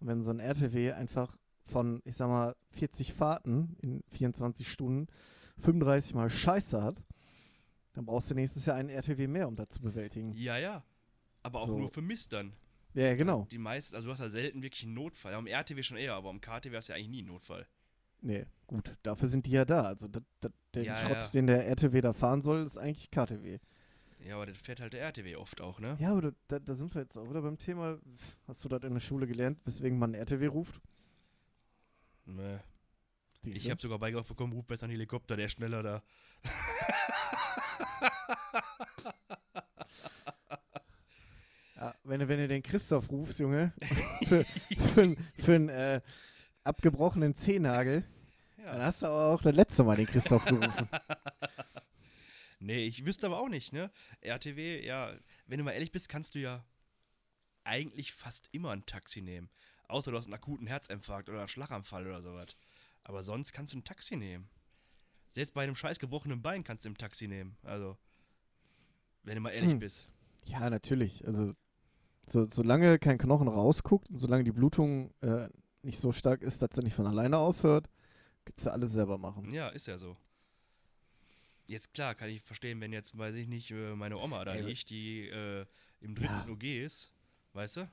[0.00, 5.06] Und wenn so ein RTW einfach von, ich sag mal, 40 Fahrten in 24 Stunden
[5.58, 7.04] 35 Mal Scheiße hat,
[7.92, 10.32] dann brauchst du nächstes Jahr einen RTW mehr, um das zu bewältigen.
[10.32, 10.82] ja, ja.
[11.44, 11.76] Aber auch So.
[11.78, 12.52] nur für Mist dann.
[12.94, 13.46] Ja, genau.
[13.50, 15.34] Die meisten, also du hast ja selten wirklich einen Notfall.
[15.34, 17.66] Am RTW schon eher, aber am KTW hast du ja eigentlich nie einen Notfall.
[18.20, 19.82] Nee, gut, dafür sind die ja da.
[19.82, 21.28] Also das, das, den Ja, Schrott, ja.
[21.30, 23.58] den der RTW da fahren soll, ist eigentlich KTW.
[24.26, 25.96] Ja, aber das fährt halt der RTW oft auch, ne?
[25.98, 27.98] Ja, aber da, da, sind wir jetzt auch wieder beim Thema.
[28.46, 30.80] Hast du das in der Schule gelernt, weswegen man einen RTW ruft?
[32.24, 32.58] Nee.
[33.44, 36.02] Ich habe sogar beigebracht bekommen, ruf besser einen Helikopter, der ist schneller da.
[41.76, 43.72] ja, wenn, du, wenn du den Christoph rufst, Junge,
[44.26, 46.00] für, für, einen- für einen äh,
[46.64, 48.04] abgebrochenen Zehennagel,
[48.64, 48.84] dann Ja.
[48.86, 50.88] hast du aber auch das letzte Mal den Christoph gerufen.
[52.62, 53.90] Nee, ich wüsste aber auch nicht, ne?
[54.20, 55.12] RTW, ja,
[55.46, 56.64] wenn du mal ehrlich bist, kannst du ja
[57.64, 59.50] eigentlich fast immer ein Taxi nehmen.
[59.88, 62.56] Außer du hast einen akuten Herzinfarkt oder einen Schlaganfall oder sowas.
[63.02, 64.48] Aber sonst kannst du ein Taxi nehmen.
[65.32, 67.56] Selbst bei einem scheiß gebrochenen Bein kannst du ein Taxi nehmen.
[67.64, 67.96] Also,
[69.24, 69.80] wenn du mal ehrlich Hm.
[69.80, 70.08] bist.
[70.44, 71.26] Ja, natürlich.
[71.26, 71.54] Also,
[72.28, 75.48] so, solange kein Knochen rausguckt und solange die Blutung äh,
[75.82, 77.90] nicht so stark ist, dass sie nicht von alleine aufhört,
[78.44, 79.52] kannst du alles selber machen.
[79.52, 80.16] Ja, ist ja so.
[81.66, 84.90] Jetzt klar, kann ich verstehen, wenn jetzt, weiß ich nicht, äh, meine Oma da liegt,
[84.90, 85.64] die äh,
[86.00, 86.48] im dritten Ja.
[86.48, 87.12] OG ist,
[87.52, 87.90] weißt du?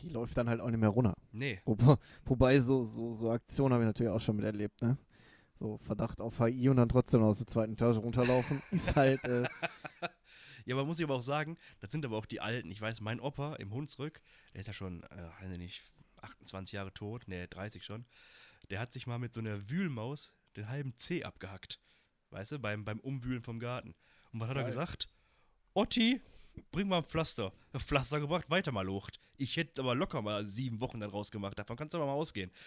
[0.00, 1.14] Die läuft dann halt auch nicht mehr runter.
[1.32, 1.58] Nee.
[1.64, 4.96] Wo, wobei, so, so, so Aktionen habe ich natürlich auch schon miterlebt, ne?
[5.58, 9.48] So Verdacht auf HI und dann trotzdem aus der zweiten Etage runterlaufen, ist halt, äh,
[10.68, 12.70] Ja, aber muss ich aber auch sagen, das sind aber auch die Alten.
[12.70, 14.20] Ich weiß, mein Opa im Hunsrück,
[14.52, 15.82] der ist ja schon, äh, weiß ich nicht,
[16.20, 18.04] 28 Jahre tot, ne, 30 schon.
[18.68, 21.80] Der hat sich mal mit so einer Wühlmaus den halben Zeh abgehackt.
[22.30, 23.94] Weißt du, beim, beim Umwühlen vom Garten.
[24.32, 24.70] Und was hat er Geil.
[24.70, 25.08] gesagt?
[25.74, 26.20] Otti,
[26.72, 27.52] bring mal ein Pflaster.
[27.76, 29.20] Pflaster gebracht, weiter mal locht.
[29.36, 31.58] Ich hätte aber locker mal sieben Wochen dann rausgemacht.
[31.58, 32.50] Davon kannst du aber mal ausgehen.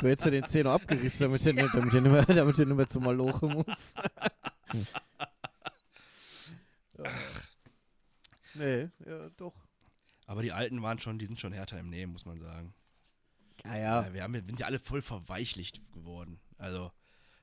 [0.00, 2.68] du hättest ja den Zeh noch abgerissen, damit der, nicht- damit nicht mehr, damit nicht
[2.68, 3.94] mehr zum Maloche muss.
[7.02, 7.42] Ach.
[8.54, 9.54] Nee, ja, doch.
[10.26, 12.74] Aber die Alten waren schon, die sind schon härter im Nehmen, muss man sagen.
[13.64, 14.02] Ah ja.
[14.06, 16.40] Ja, wir haben, sind ja alle voll verweichlicht geworden.
[16.58, 16.92] Also,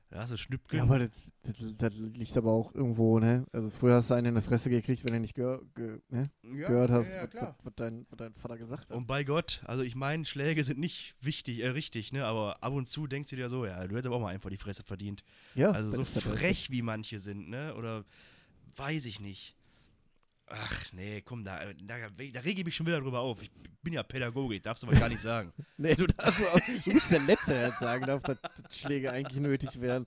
[0.08, 0.78] da hast du Schnüppchen.
[0.78, 1.10] Ja, aber das,
[1.42, 3.44] das, das liegt aber auch irgendwo, ne?
[3.52, 6.22] Also früher hast du einen in der Fresse gekriegt, wenn du nicht gehör, ge, ne?
[6.44, 8.96] Ja, gehört hast, ja, ja, was, was, dein, was dein Vater gesagt hat.
[8.96, 12.24] Und bei Gott, also ich meine, Schläge sind nicht wichtig, äh, richtig, ne?
[12.24, 14.50] Aber ab und zu denkst du dir so, ja, du hättest aber auch mal einfach
[14.50, 15.24] die Fresse verdient.
[15.54, 16.38] ja, Also so das ist das halt.
[16.38, 17.74] frech wie manche sind, ne?
[17.74, 18.04] Oder
[18.76, 19.55] weiß ich nicht.
[20.48, 23.42] Ach nee, komm, da, da, da rege ich mich schon wieder drüber auf.
[23.42, 23.50] Ich
[23.82, 25.52] bin ja Pädagoge, ich darf sowas gar nicht sagen.
[25.76, 26.40] Nee, du, darfst,
[26.86, 28.38] du bist der Letzte, der jetzt sagen darf, dass,
[28.70, 30.06] Schläge eigentlich nötig wären.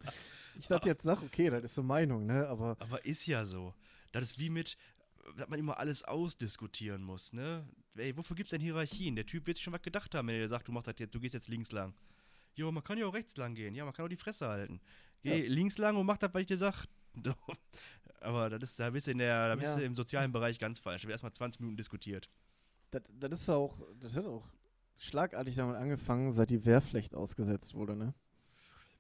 [0.58, 2.48] Ich dachte jetzt, sag, okay, das ist so Meinung, ne?
[2.48, 3.74] Aber Aber ist ja so.
[4.12, 4.78] Das ist wie mit,
[5.38, 7.68] dass man immer alles ausdiskutieren muss, ne?
[7.96, 9.16] Ey, wofür gibt's denn Hierarchien?
[9.16, 10.96] Der Typ wird sich schon was gedacht haben, wenn er dir sagt, du machst das
[10.98, 11.94] jetzt, du gehst jetzt links lang.
[12.56, 13.76] Jo, man kann ja auch rechts lang gehen.
[13.76, 14.82] Ja, man kann auch die Fresse halten.
[15.22, 16.86] Geh links lang und mach das, was ich dir sag.
[18.22, 19.78] Aber das ist, da bist du in der, da bist Ja.
[19.78, 21.04] du im sozialen Bereich ganz falsch.
[21.04, 22.30] Da wird erstmal 20 Minuten diskutiert.
[22.92, 24.46] das, das ist auch, das hat auch
[24.98, 28.14] schlagartig damit angefangen, seit die Wehrpflicht ausgesetzt wurde, ne?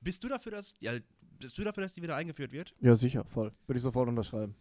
[0.01, 0.93] Bist du dafür, dass, ja,
[1.39, 2.73] bist du dafür, dass die wieder eingeführt wird?
[2.79, 3.51] Ja, sicher, voll.
[3.67, 4.55] Würde ich sofort unterschreiben.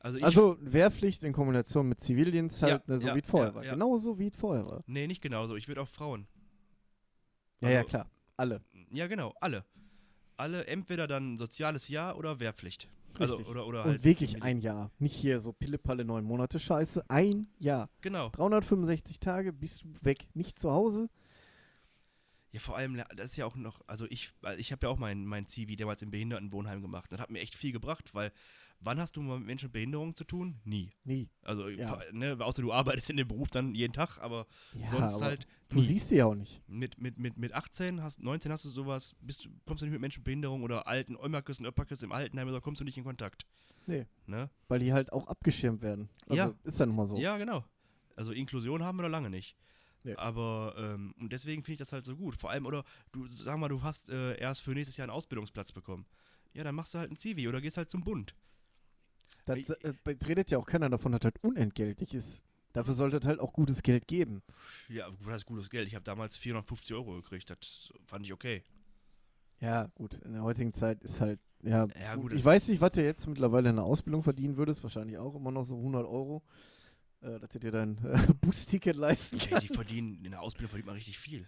[0.00, 3.48] Also Also Wehrpflicht in Kombination mit Zivildienst halt, Ja, ne, so ja, wie es vorher
[3.50, 3.64] ja, war.
[3.64, 3.72] ja.
[3.72, 4.82] Genauso wie es vorher war.
[4.86, 5.56] nee, nicht genauso.
[5.56, 6.26] Ich würde auch Frauen.
[7.60, 8.10] Ja, ja, Also- klar.
[8.36, 8.60] Alle.
[8.90, 9.64] Ja, genau, alle.
[10.36, 12.88] Alle entweder dann soziales Jahr oder Wehrpflicht.
[13.18, 14.04] Also, oder, oder Und halt.
[14.04, 14.90] wirklich ein Jahr.
[14.98, 17.04] Nicht hier so Pillepalle neun Monate Scheiße.
[17.08, 17.88] Ein Jahr.
[18.00, 18.30] Genau.
[18.30, 20.28] 365 Tage bist du weg.
[20.34, 21.08] Nicht zu Hause.
[22.52, 25.24] Ja, vor allem, das ist ja auch noch, also ich, ich habe ja auch mein,
[25.24, 27.10] mein Zivi damals im Behindertenwohnheim gemacht.
[27.10, 28.30] Das hat mir echt viel gebracht, weil
[28.84, 30.60] wann hast du mal mit Menschen mit Behinderung zu tun?
[30.64, 30.92] Nie.
[31.04, 31.28] Nie.
[31.42, 31.98] Also, Ja.
[32.12, 35.46] ne, außer du arbeitest in dem Beruf dann jeden Tag, aber Ja, sonst aber halt
[35.68, 35.82] Du nie.
[35.82, 36.62] siehst die ja auch nicht.
[36.68, 39.92] Mit, mit, mit, mit 18, hast, 19 hast du sowas, bist, du- kommst du nicht
[39.92, 42.98] mit Menschen mit Behinderung oder alten Ömmerkes und Öpperkes im Altenheim, oder kommst du nicht
[42.98, 43.46] in Kontakt.
[43.86, 44.06] Nee.
[44.26, 44.48] Ne?
[44.68, 46.08] Weil die halt auch abgeschirmt werden.
[46.28, 46.54] Also Ja.
[46.64, 47.16] ist ja nun mal so.
[47.16, 47.64] Ja, genau.
[48.16, 49.56] Also Inklusion haben wir da lange nicht.
[50.04, 50.14] Nee.
[50.16, 52.34] Aber, ähm, und deswegen finde ich das halt so gut.
[52.34, 55.72] Vor allem, oder du, sag mal, du hast äh, erst für nächstes Jahr einen Ausbildungsplatz
[55.72, 56.06] bekommen.
[56.54, 58.34] Ja, dann machst du halt ein Zivi oder gehst halt zum Bund.
[59.44, 59.92] Das äh,
[60.26, 62.42] redet ja auch keiner davon, dass das unentgeltlich ist.
[62.72, 64.42] Dafür sollte es halt auch gutes Geld geben.
[64.88, 65.88] Ja, das ist gutes Geld.
[65.88, 67.50] Ich habe damals 450 Euro gekriegt.
[67.50, 68.62] Das fand ich okay.
[69.60, 70.14] Ja, gut.
[70.24, 73.26] In der heutigen Zeit ist halt, ja, Ja, gut, ich weiß nicht, was du jetzt
[73.26, 74.82] mittlerweile in der Ausbildung verdienen würdest.
[74.82, 76.42] Wahrscheinlich auch immer noch so 100 Euro.
[77.20, 79.68] Äh, dass du dir dein äh, Busticket leisten kannst.
[79.68, 81.46] die verdienen, in der Ausbildung verdient man richtig viel.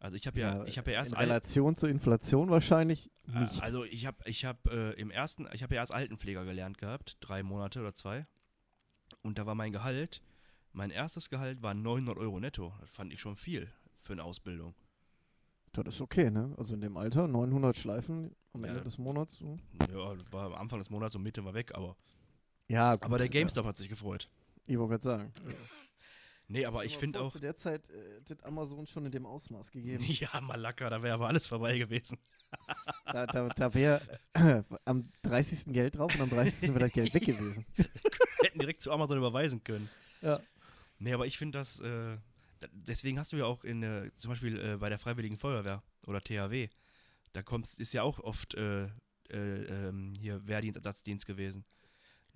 [0.00, 3.62] Also ich habe ja, ich habe ja erst In Relation zur Inflation wahrscheinlich Äh, nicht.
[3.62, 7.16] Also ich habe ich hab, äh, im ersten, ich habe ja erst Altenpfleger gelernt gehabt,
[7.20, 8.26] drei Monate oder zwei.
[9.22, 10.20] Und da war mein Gehalt,
[10.72, 12.74] mein erstes Gehalt war 900 Euro netto.
[12.80, 14.74] Das fand ich schon viel für eine Ausbildung.
[15.72, 16.54] das ist okay, ne?
[16.58, 18.70] Also in dem Alter 900 Schleifen am Ja.
[18.70, 19.36] Ende des Monats.
[19.38, 19.56] So.
[19.90, 21.96] Ja, war am Anfang des Monats und Mitte war weg, aber,
[22.68, 23.32] Ja, gut, aber der ja.
[23.32, 24.28] GameStop hat sich gefreut.
[24.66, 25.32] Ich wollte gerade sagen.
[26.46, 29.70] Nee, aber ich finde auch, Zu der Zeit äh, hat Amazon schon in dem Ausmaß
[29.70, 30.04] gegeben.
[30.08, 32.18] ja, Malaka, da wäre aber alles vorbei gewesen.
[33.06, 34.00] Da, da, da wäre
[34.32, 35.72] äh, am 30.
[35.72, 36.68] Geld drauf und am 30.
[36.68, 37.66] wäre das Geld weg gewesen.
[38.42, 39.90] Hätten direkt zu Amazon überweisen können.
[40.22, 40.40] Ja.
[40.98, 42.16] Nee, aber ich finde das, äh,
[42.72, 46.22] deswegen hast du ja auch in, äh, zum Beispiel äh, bei der Freiwilligen Feuerwehr oder
[46.22, 46.68] THW,
[47.32, 48.88] da kommst, ist ja auch oft äh,
[49.30, 51.64] ähm, hier Wehrdienst, Ersatzdienst gewesen.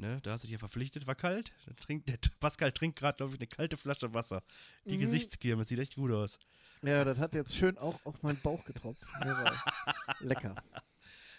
[0.01, 0.21] Ne?
[0.23, 1.53] Da hast du dich ja verpflichtet, war kalt.
[1.81, 4.43] Trinkt, der Pascal trinkt gerade, glaube ich, eine kalte Flasche Wasser.
[4.85, 5.01] Die Mhm.
[5.01, 6.39] Gesichtskirme, sieht echt gut aus.
[6.83, 9.03] Ja, das hat jetzt schön auch auf meinen Bauch getropft.
[10.21, 10.55] Lecker.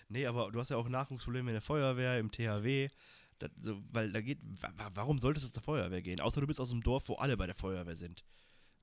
[0.10, 2.90] Nee, aber du hast ja auch Nachwuchsprobleme in der Feuerwehr, im THW.
[3.38, 6.20] Das, so, weil da geht, wa- wa- warum solltest du zur Feuerwehr gehen?
[6.20, 8.26] Außer du bist aus einem Dorf, wo alle bei der Feuerwehr sind.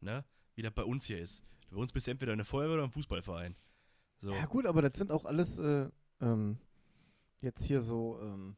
[0.00, 0.24] Ne?
[0.54, 1.44] Wie das bei uns hier ist.
[1.70, 3.54] Bei uns bist du entweder in der Feuerwehr oder im Fußballverein.
[4.18, 4.32] So.
[4.32, 5.90] Ja gut, aber das sind auch alles äh,
[6.22, 6.58] ähm,
[7.42, 8.56] jetzt hier so ähm,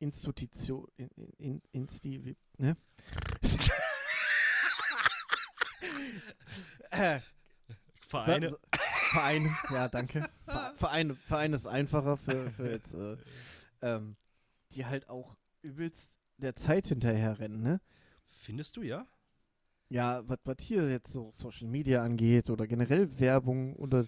[0.00, 2.76] Institution, in, in, in, Insti, wie, ne?
[6.90, 7.20] äh,
[8.06, 8.56] Vereine.
[8.72, 10.28] Verein, ja, danke.
[10.44, 13.16] Ver- Verein, Verein ist einfacher für, für jetzt, äh,
[13.82, 14.16] ähm,
[14.72, 17.80] die halt auch übelst der Zeit hinterherrennen, ne?
[18.28, 19.04] Findest du, ja?
[19.88, 24.06] Ja, was hier jetzt so Social Media angeht oder generell Werbung oder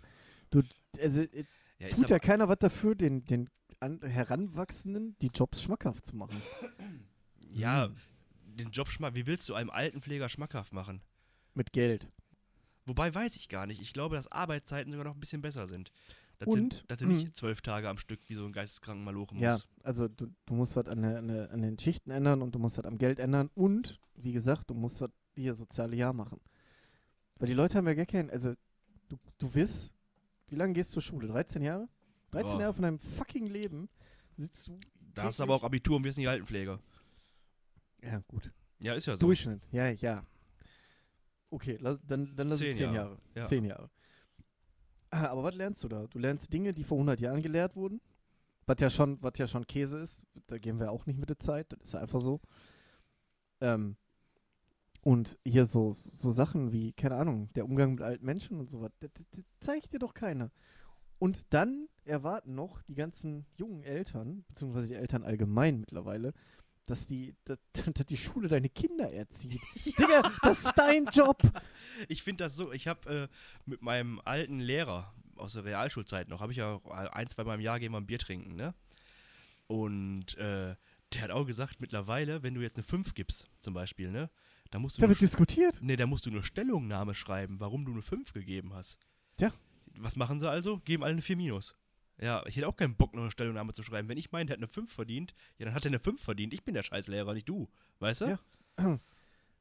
[0.51, 0.63] du,
[1.01, 1.45] also äh,
[1.79, 3.51] Ja, tut ja keiner was dafür, den, den
[3.83, 6.41] an, Heranwachsenden die Jobs schmackhaft zu machen.
[7.51, 7.97] ja, Mhm.
[8.57, 9.15] den Job schmack.
[9.15, 11.03] Wie willst du einem Altenpfleger schmackhaft machen?
[11.55, 12.11] Mit Geld.
[12.87, 13.81] Wobei weiß ich gar nicht.
[13.81, 15.93] Ich glaube, dass Arbeitszeiten sogar noch ein bisschen besser sind.
[16.39, 16.83] Dass Und?
[16.83, 19.69] du, dass du nicht zwölf Tage am Stück wie so ein geisteskranken Malochen Ja, musst.
[19.85, 22.85] also du, du musst was an, an, an den Schichten ändern und du musst was
[22.85, 26.41] am Geld ändern und, wie gesagt, du musst was hier soziale Jahr machen.
[27.39, 28.55] Weil die Leute haben ja gar keinen, also
[29.09, 29.93] du, du wirst,
[30.49, 31.29] wie lange gehst du zur Schule?
[31.29, 31.89] 13 Jahre?
[32.33, 32.61] 13 Boah.
[32.61, 33.89] Jahre von deinem fucking Leben
[34.37, 34.77] sitzt du.
[35.15, 36.81] Da hast du aber auch Abitur und wirst nicht Altenpfleger.
[38.03, 38.53] Ja, gut.
[38.81, 39.27] Ja, ist ja so.
[39.27, 40.27] Durchschnitt, ja, ja.
[41.51, 43.19] Okay, lass, dann, dann lass Zehn es 10 Jahre, Jahre.
[43.35, 43.45] ja.
[43.45, 43.91] 10 Jahre.
[45.11, 46.07] Ah, Aber was lernst du da?
[46.07, 48.01] Du lernst Dinge, die vor 100 Jahren gelehrt wurden.
[48.65, 50.25] Was ja schon, was ja schon Käse ist.
[50.47, 51.71] Da gehen wir auch nicht mit der Zeit.
[51.73, 52.41] Das ist ja einfach so.
[53.61, 53.97] Ähm,
[55.03, 58.93] und hier so, so Sachen wie, keine Ahnung, der Umgang mit alten Menschen und sowas.
[59.01, 60.51] Das, das, das zeigt dir doch keiner.
[61.19, 66.33] Und dann erwarten noch die ganzen jungen Eltern, beziehungsweise die Eltern allgemein mittlerweile,
[66.87, 67.59] dass die, dass,
[67.95, 69.61] dass die Schule deine Kinder erzieht.
[69.99, 71.39] Digga, das ist dein Job.
[72.09, 73.29] Ich finde das so, ich habe äh,
[73.67, 76.81] mit meinem alten Lehrer aus der Realschulzeit noch, habe ich ja
[77.13, 78.75] ein, zwei Mal im Jahr gehen wir ein Bier trinken, ne?
[79.67, 80.77] Und äh,
[81.15, 84.31] der hat auch gesagt, mittlerweile, wenn du jetzt eine 5 gibst, zum Beispiel, ne?
[84.71, 85.81] Da musst du Da wird diskutiert.
[85.83, 88.99] Nee, da musst du eine Stellungnahme schreiben, warum du eine 5 gegeben hast.
[89.39, 89.53] Ja.
[89.97, 90.79] Was machen sie also?
[90.79, 91.75] Geben alle eine 4 minus.
[92.21, 94.09] Ja, ich hätte auch keinen Bock, noch eine Stellungnahme zu schreiben.
[94.09, 96.55] Wenn ich meine, der hat eine 5 verdient, ja, dann hat er eine 5 verdient.
[96.55, 97.69] Ich bin der Scheißlehrer, nicht du.
[97.99, 98.39] Weißt du?
[98.79, 99.01] Ja.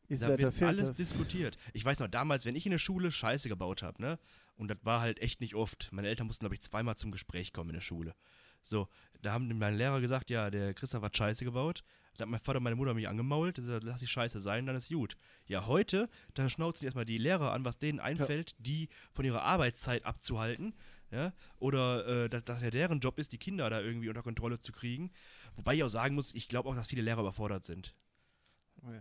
[0.08, 1.58] Ist Da da wird fehlt alles diskutiert.
[1.74, 4.20] Ich weiß noch, damals, wenn ich in der Schule Scheiße gebaut habe, ne?
[4.58, 5.90] Und das war halt echt nicht oft.
[5.94, 8.14] Meine Eltern mussten, glaube ich, zweimal zum Gespräch kommen in der Schule.
[8.62, 8.90] So,
[9.22, 11.84] da haben mein Lehrer gesagt, ja, der Christoph hat Scheiße gebaut.
[12.18, 13.58] Da hat mein Vater und meine Mutter mich angemault.
[13.58, 15.16] Da gesagt, lass die Scheiße sein, dann ist gut.
[15.48, 19.44] Ja, heute, da schnauzen die erstmal die Lehrer an, was denen einfällt, die von ihrer
[19.44, 20.76] Arbeitszeit abzuhalten.
[21.12, 24.60] Ja, oder äh, dass, dass ja deren Job ist, die Kinder da irgendwie unter Kontrolle
[24.60, 25.12] zu kriegen.
[25.56, 27.94] Wobei ich auch sagen muss, ich glaube auch, dass viele Lehrer überfordert sind.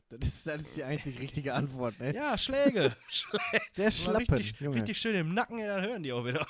[0.08, 2.14] Das ist, das ist die einzig richtige Antwort, ne?
[2.14, 2.94] Ja, Schläge.
[3.76, 4.76] Der Mal Schlappen, richtig, Junge.
[4.76, 6.46] richtig schön im Nacken, ja, dann hören die auch wieder.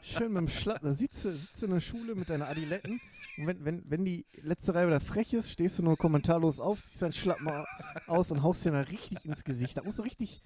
[0.00, 0.88] Schön mit dem Schlappen.
[0.88, 3.00] Da sitzt du, sitzt du in der Schule mit deiner Adiletten
[3.38, 6.82] und wenn, wenn, wenn die letzte Reihe wieder frech ist, stehst du nur kommentarlos auf,
[6.84, 7.64] ziehst deinen Schlappen au-
[8.06, 9.76] aus und haust dir dann richtig ins Gesicht.
[9.76, 10.40] Da musst du richtig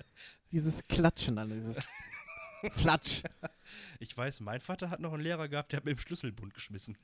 [0.51, 1.87] dieses Klatschen an, dieses
[2.70, 3.22] Flatsch.
[3.98, 6.98] Ich weiß, mein Vater hat noch einen Lehrer gehabt, der hat mit dem Schlüsselbund geschmissen.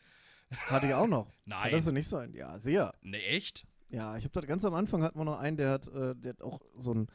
[0.67, 1.33] Hatte ich auch noch.
[1.45, 1.71] Nein.
[1.71, 2.95] Das ist nicht so ein, ja, sehr.
[3.03, 3.67] Ne, echt?
[3.91, 6.33] Ja, ich habe da ganz am Anfang hatten wir noch einen, der hat, äh, der
[6.33, 7.09] hat auch so ein,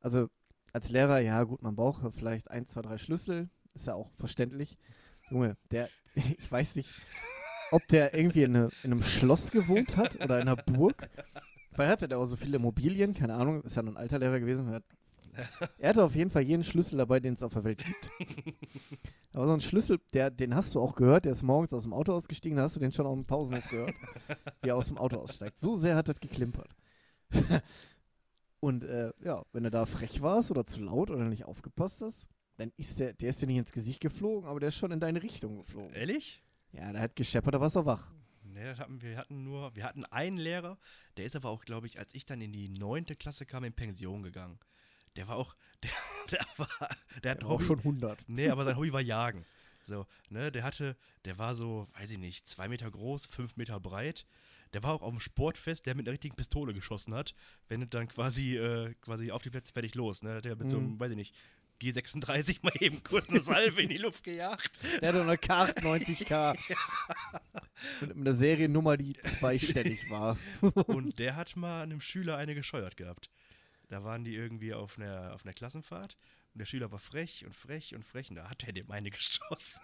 [0.00, 0.28] also
[0.72, 4.78] als Lehrer, ja gut, man braucht vielleicht ein, zwei, drei Schlüssel, ist ja auch verständlich.
[5.30, 6.90] Junge, der, ich weiß nicht,
[7.70, 11.08] ob der irgendwie in, eine, in einem Schloss gewohnt hat oder in einer Burg.
[11.76, 14.38] Weil er hatte da auch so viele Immobilien, keine Ahnung, ist ja ein alter Lehrer
[14.38, 14.70] gewesen.
[14.70, 14.84] Hat,
[15.78, 18.10] er hatte auf jeden Fall jeden Schlüssel dabei, den es auf der Welt gibt.
[19.32, 21.92] Aber so ein Schlüssel, der, den hast du auch gehört, der ist morgens aus dem
[21.92, 23.94] Auto ausgestiegen, da hast du den schon auf dem Pausenhof gehört,
[24.62, 25.58] wie er aus dem Auto aussteigt.
[25.58, 26.70] So sehr hat das geklimpert.
[28.60, 32.28] Und äh, ja, wenn du da frech warst oder zu laut oder nicht aufgepasst hast,
[32.56, 35.00] dann ist der, der ist dir nicht ins Gesicht geflogen, aber der ist schon in
[35.00, 35.92] deine Richtung geflogen.
[35.94, 36.42] Ehrlich?
[36.72, 38.12] Ja, der hat gescheppert, da warst du wach.
[38.42, 40.78] Ne, das hatten wir, wir hatten nur, wir hatten einen Lehrer,
[41.16, 43.72] der ist aber auch, glaube ich, als ich dann in die neunte Klasse kam, in
[43.72, 44.58] Pension gegangen.
[45.16, 45.90] Der war auch, der,
[46.30, 46.68] der war,
[47.22, 48.24] der hat Der war auch Hobby, schon 100.
[48.28, 49.44] Nee, aber sein Hobby war Jagen.
[49.82, 50.96] So, ne, der hatte,
[51.26, 54.24] der war so, weiß ich nicht, zwei Meter groß, fünf Meter breit.
[54.72, 57.34] Der war auch auf dem Sportfest, der mit einer richtigen Pistole geschossen hat.
[57.68, 60.40] Wenn dann quasi, äh, quasi auf die Plätze fertig los, ne?
[60.40, 61.00] Der hat mit so einem, Mhm.
[61.00, 61.34] weiß ich nicht,
[61.82, 64.78] G36 mal eben kurz eine Salve in die Luft gejagt.
[65.02, 66.56] Der hatte eine K90K.
[68.00, 70.38] Mit einer Seriennummer, die zweistellig war.
[70.86, 73.28] Und der hat mal einem Schüler eine gescheuert gehabt.
[73.94, 76.16] Da waren die irgendwie auf einer, auf einer Klassenfahrt
[76.52, 79.08] und der Schüler war frech und frech und frech und da hat er dem eine
[79.12, 79.82] geschossen.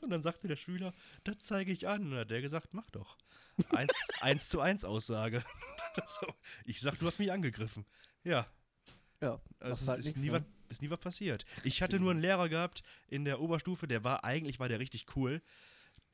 [0.00, 2.02] und dann sagte der Schüler, das zeige ich an.
[2.02, 3.18] Und dann hat der gesagt, mach doch.
[3.70, 5.42] Eins, eins zu eins Aussage.
[6.06, 6.32] so,
[6.64, 7.84] ich sag, du hast mich angegriffen.
[8.22, 8.46] Ja,
[9.20, 10.34] Ja, also halt ist, nie ne?
[10.34, 11.44] was, ist nie was passiert.
[11.64, 15.16] Ich hatte nur einen Lehrer gehabt in der Oberstufe, der war, eigentlich war der richtig
[15.16, 15.42] cool.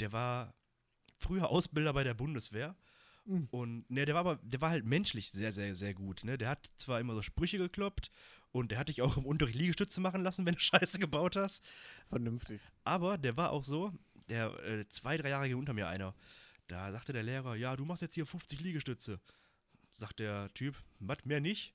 [0.01, 0.55] Der war
[1.19, 2.75] früher Ausbilder bei der Bundeswehr.
[3.25, 3.49] Mhm.
[3.51, 6.25] Und ne, der war aber, der war halt menschlich sehr, sehr, sehr gut.
[6.25, 6.39] Ne?
[6.39, 8.11] Der hat zwar immer so Sprüche gekloppt
[8.51, 11.65] und der hat dich auch im Unterricht Liegestütze machen lassen, wenn du Scheiße gebaut hast.
[12.07, 12.61] Vernünftig.
[12.85, 13.93] Aber der war auch so,
[14.29, 16.15] der äh, zwei, drei Jahre unter mir einer.
[16.69, 19.21] Da sagte der Lehrer, ja, du machst jetzt hier 50 Liegestütze.
[19.93, 21.75] Sagt der Typ, was, mehr nicht?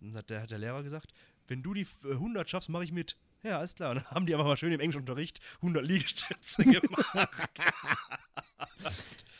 [0.00, 1.12] Dann hat der, hat der Lehrer gesagt,
[1.46, 3.16] wenn du die äh, 100 schaffst, mache ich mit.
[3.42, 3.90] Ja, alles klar.
[3.90, 7.48] Und dann haben die aber mal schön im Englischunterricht 100 Liegestütze gemacht.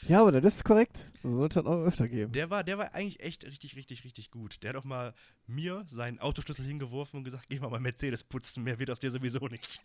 [0.06, 0.96] Ja, aber das ist korrekt.
[1.22, 2.32] Das sollte es auch öfter geben.
[2.32, 4.62] Der war, der war eigentlich echt richtig, richtig, richtig gut.
[4.62, 5.12] Der hat auch mal
[5.46, 9.10] mir seinen Autoschlüssel hingeworfen und gesagt, geh mal mein Mercedes putzen, mehr wird aus dir
[9.10, 9.82] sowieso nicht.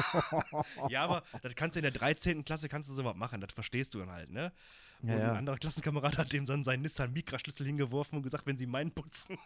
[0.88, 2.44] ja, aber das kannst du in der 13.
[2.44, 4.52] Klasse kannst du sowas machen, das verstehst du dann halt, ne?
[5.02, 5.30] Und Ja, ja.
[5.32, 8.92] ein anderer Klassenkamerad hat dem dann seinen Nissan Micra-Schlüssel hingeworfen und gesagt, wenn sie meinen
[8.92, 9.36] putzen.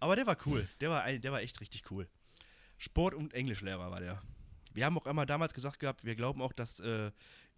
[0.00, 0.68] Aber der war cool.
[0.80, 2.08] Der war, der war echt richtig cool.
[2.76, 4.20] Sport- und Englischlehrer war der.
[4.72, 7.12] Wir haben auch einmal damals gesagt gehabt, wir glauben auch, dass äh,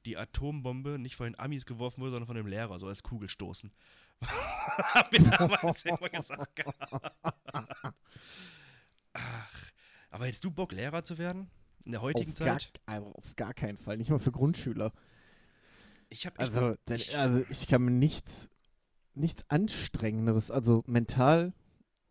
[0.04, 3.72] die Atombombe nicht von den Amis geworfen wurde, sondern von dem Lehrer, so als Kugelstoßen.
[4.22, 7.14] haben wir damals immer gesagt gehabt.
[9.12, 9.72] Ach,
[10.10, 11.50] aber hättest du Bock, Lehrer zu werden?
[11.84, 12.72] In der heutigen Auf gar, Zeit?
[12.86, 13.96] also auf gar keinen Fall.
[13.96, 14.92] Nicht mal für Grundschüler.
[16.08, 18.48] Ich habe Also, ich, also ich kann mir nichts,
[19.14, 21.52] nichts Anstrengenderes, also mental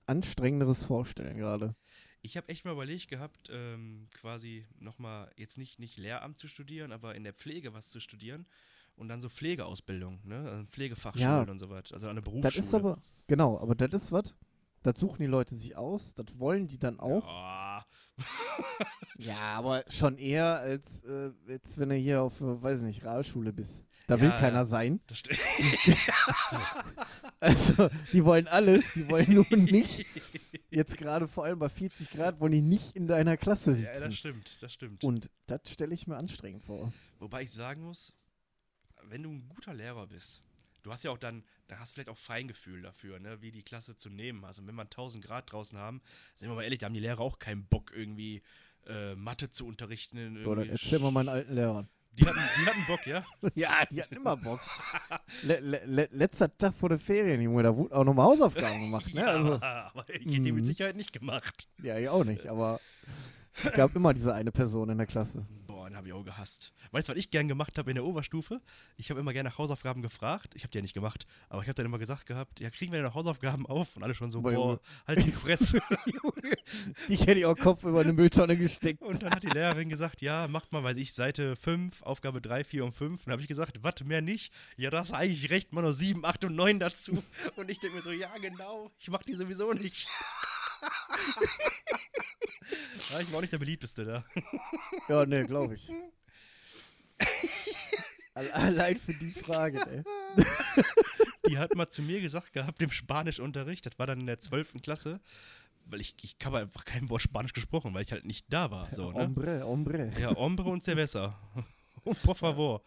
[0.08, 1.76] Anstrengenderes vorstellen gerade.
[2.22, 6.92] Ich habe echt mal überlegt gehabt, ähm, quasi nochmal, jetzt nicht, nicht Lehramt zu studieren,
[6.92, 8.48] aber in der Pflege was zu studieren
[8.96, 10.50] und dann so Pflegeausbildung, ne?
[10.50, 11.52] Also Pflegefachschulen Ja.
[11.52, 12.54] und so was, also eine Berufsschule.
[12.54, 14.36] Das ist aber, genau, aber das ist was,
[14.82, 17.28] das suchen die Leute sich aus, das wollen die dann auch.
[17.28, 17.86] Ja,
[19.18, 23.54] Ja, aber schon eher, als, äh, als wenn du hier auf, äh, weiß nicht, Realschule
[23.54, 23.86] bist.
[24.08, 24.66] Da will Ja, keiner ja.
[24.66, 25.00] sein.
[25.08, 25.40] das stimmt.
[27.40, 30.06] Also, die wollen alles, die wollen nur nicht,
[30.72, 34.02] jetzt gerade vor allem bei 40 Grad, wollen die nicht in deiner Klasse Ja, das
[34.04, 34.14] sitzen.
[34.14, 35.04] stimmt, das stimmt.
[35.04, 36.92] Und das stelle ich mir anstrengend vor.
[37.20, 38.16] Wobei ich sagen muss,
[39.04, 40.42] wenn du ein guter Lehrer bist,
[40.82, 43.64] du hast ja auch dann, da hast du vielleicht auch Feingefühl dafür, ne, wie die
[43.64, 44.44] Klasse zu nehmen.
[44.44, 46.02] Also wenn wir 1000 Grad draußen haben,
[46.34, 48.42] sind wir mal ehrlich, da haben die Lehrer auch keinen Bock, irgendwie
[48.88, 50.44] äh, Mathe zu unterrichten.
[50.46, 51.90] Oder erzähl mal meinen alten Lehrern.
[52.18, 53.24] Die hatten, die hatten Bock, ja?
[53.56, 54.60] Ja, die hatten immer Bock.
[55.44, 59.14] Le le le letzter Tag vor der Ferien, Junge, da wurden auch nochmal Hausaufgaben gemacht.
[59.14, 59.22] Ne?
[59.22, 60.66] ja, Also, aber ich hätte die mit Mhm.
[60.66, 61.68] Sicherheit nicht gemacht.
[61.84, 62.80] ja, ich auch nicht, aber
[63.64, 65.46] es gab immer diese eine Person in der Klasse.
[65.96, 66.74] Den habe ich auch gehasst.
[66.92, 68.60] Weißt du, was ich gern gemacht habe in der Oberstufe?
[68.98, 70.52] Ich habe immer gerne nach Hausaufgaben gefragt.
[70.54, 72.92] Ich habe die ja nicht gemacht, aber ich habe dann immer gesagt gehabt, ja, kriegen
[72.92, 73.96] wir denn noch Hausaufgaben auf?
[73.96, 75.82] Und alle schon so, Boah, boah, halt die Fresse.
[77.08, 79.02] Ich hätte ihr auch Kopf über eine Mülltonne gesteckt.
[79.02, 82.64] Und dann hat die Lehrerin gesagt, ja, macht mal, weiß ich, Seite 5, Aufgabe 3,
[82.64, 83.12] 4 und 5.
[83.12, 84.52] Und dann habe ich gesagt, was, mehr nicht?
[84.76, 87.24] Ja, das ist eigentlich recht, mal noch 7, 8 und 9 dazu.
[87.56, 90.08] Und ich denke mir so, ja, genau, ich mache die sowieso nicht.
[93.12, 94.24] ja, ich war auch nicht der beliebteste da.
[95.10, 95.92] Ja, ne, glaube ich.
[98.34, 100.04] Alle- Allein für die Frage, ey.
[101.48, 104.82] Die hat mal zu mir gesagt gehabt im Spanischunterricht, das war dann in der 12.
[104.82, 105.20] Klasse,
[105.86, 108.90] weil ich, ich habe einfach kein Wort Spanisch gesprochen, weil ich halt nicht da war.
[108.92, 109.20] So, ne?
[109.20, 110.12] Hombre, hombre.
[110.20, 111.38] Ja, hombre und cerveza.
[112.04, 112.84] Und por favor.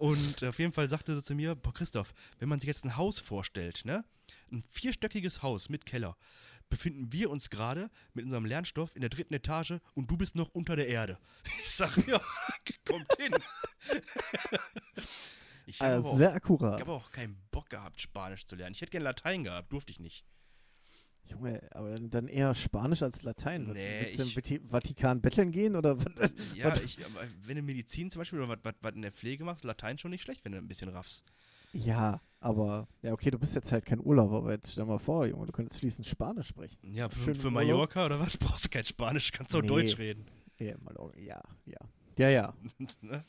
[0.00, 2.96] Und auf jeden Fall sagte sie zu mir, boah, Christoph, wenn man sich jetzt ein
[2.96, 4.04] Haus vorstellt, ne?
[4.50, 6.16] Ein vierstöckiges Haus mit Keller,
[6.68, 10.48] befinden wir uns gerade mit unserem Lernstoff in der dritten Etage und du bist noch
[10.50, 11.18] unter der Erde.
[11.58, 12.20] Ich sag, ja,
[12.86, 13.34] kommt hin.
[15.68, 16.80] Ich habe Also aber, sehr auch- ich akkurat.
[16.80, 18.72] hab auch keinen Bock gehabt, Spanisch zu lernen.
[18.72, 20.24] Ich hätte gerne Latein gehabt, durfte ich nicht.
[21.24, 23.64] Junge, aber dann eher Spanisch als Latein.
[23.72, 26.30] Nee, Willst du im ich- Vatikan betteln gehen oder was?
[26.54, 26.82] Ja, Was?
[26.82, 26.98] ich,
[27.42, 30.12] wenn du Medizin zum Beispiel oder was- was was in der Pflege machst, Latein schon
[30.12, 31.24] nicht schlecht, wenn du ein bisschen raffst.
[31.76, 35.26] Ja, aber, ja, okay, du bist jetzt halt kein Urlauber, aber jetzt stell mal vor,
[35.26, 36.78] Junge, du könntest fließend Spanisch sprechen.
[36.94, 37.68] Ja, für, Schön für im Urlaub.
[37.70, 38.36] Mallorca oder was?
[38.38, 39.68] Brauchst du kein Spanisch, kannst du auch Nee.
[39.68, 40.26] Deutsch reden.
[40.58, 40.74] Ja,
[41.16, 41.78] ja, ja.
[42.18, 42.54] Ja, ja.
[43.02, 43.22] Ne?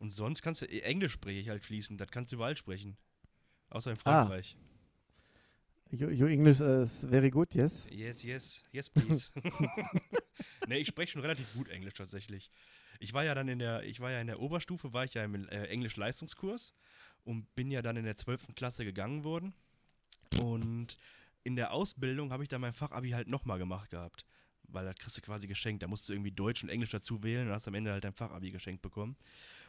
[0.00, 2.96] Und sonst kannst du, Englisch spreche ich halt fließend, das kannst du überall sprechen.
[3.70, 4.24] Außer in Ah.
[4.26, 4.56] Frankreich.
[5.92, 7.86] Your, your English is very good, yes?
[7.90, 9.30] Yes, yes, yes, please.
[10.66, 12.50] ne, ich spreche schon relativ gut Englisch tatsächlich.
[12.98, 15.22] Ich war ja dann in der, ich war ja in der Oberstufe, war ich ja
[15.24, 16.74] im äh, Englisch-Leistungskurs
[17.26, 18.54] und bin ja dann in der 12.
[18.54, 19.52] Klasse gegangen worden.
[20.40, 20.96] Und
[21.42, 24.24] in der Ausbildung habe ich dann mein Fachabi halt nochmal gemacht gehabt.
[24.68, 25.82] Weil das kriegst du quasi geschenkt.
[25.82, 28.12] Da musst du irgendwie Deutsch und Englisch dazu wählen und hast am Ende halt dein
[28.12, 29.16] Fachabi geschenkt bekommen.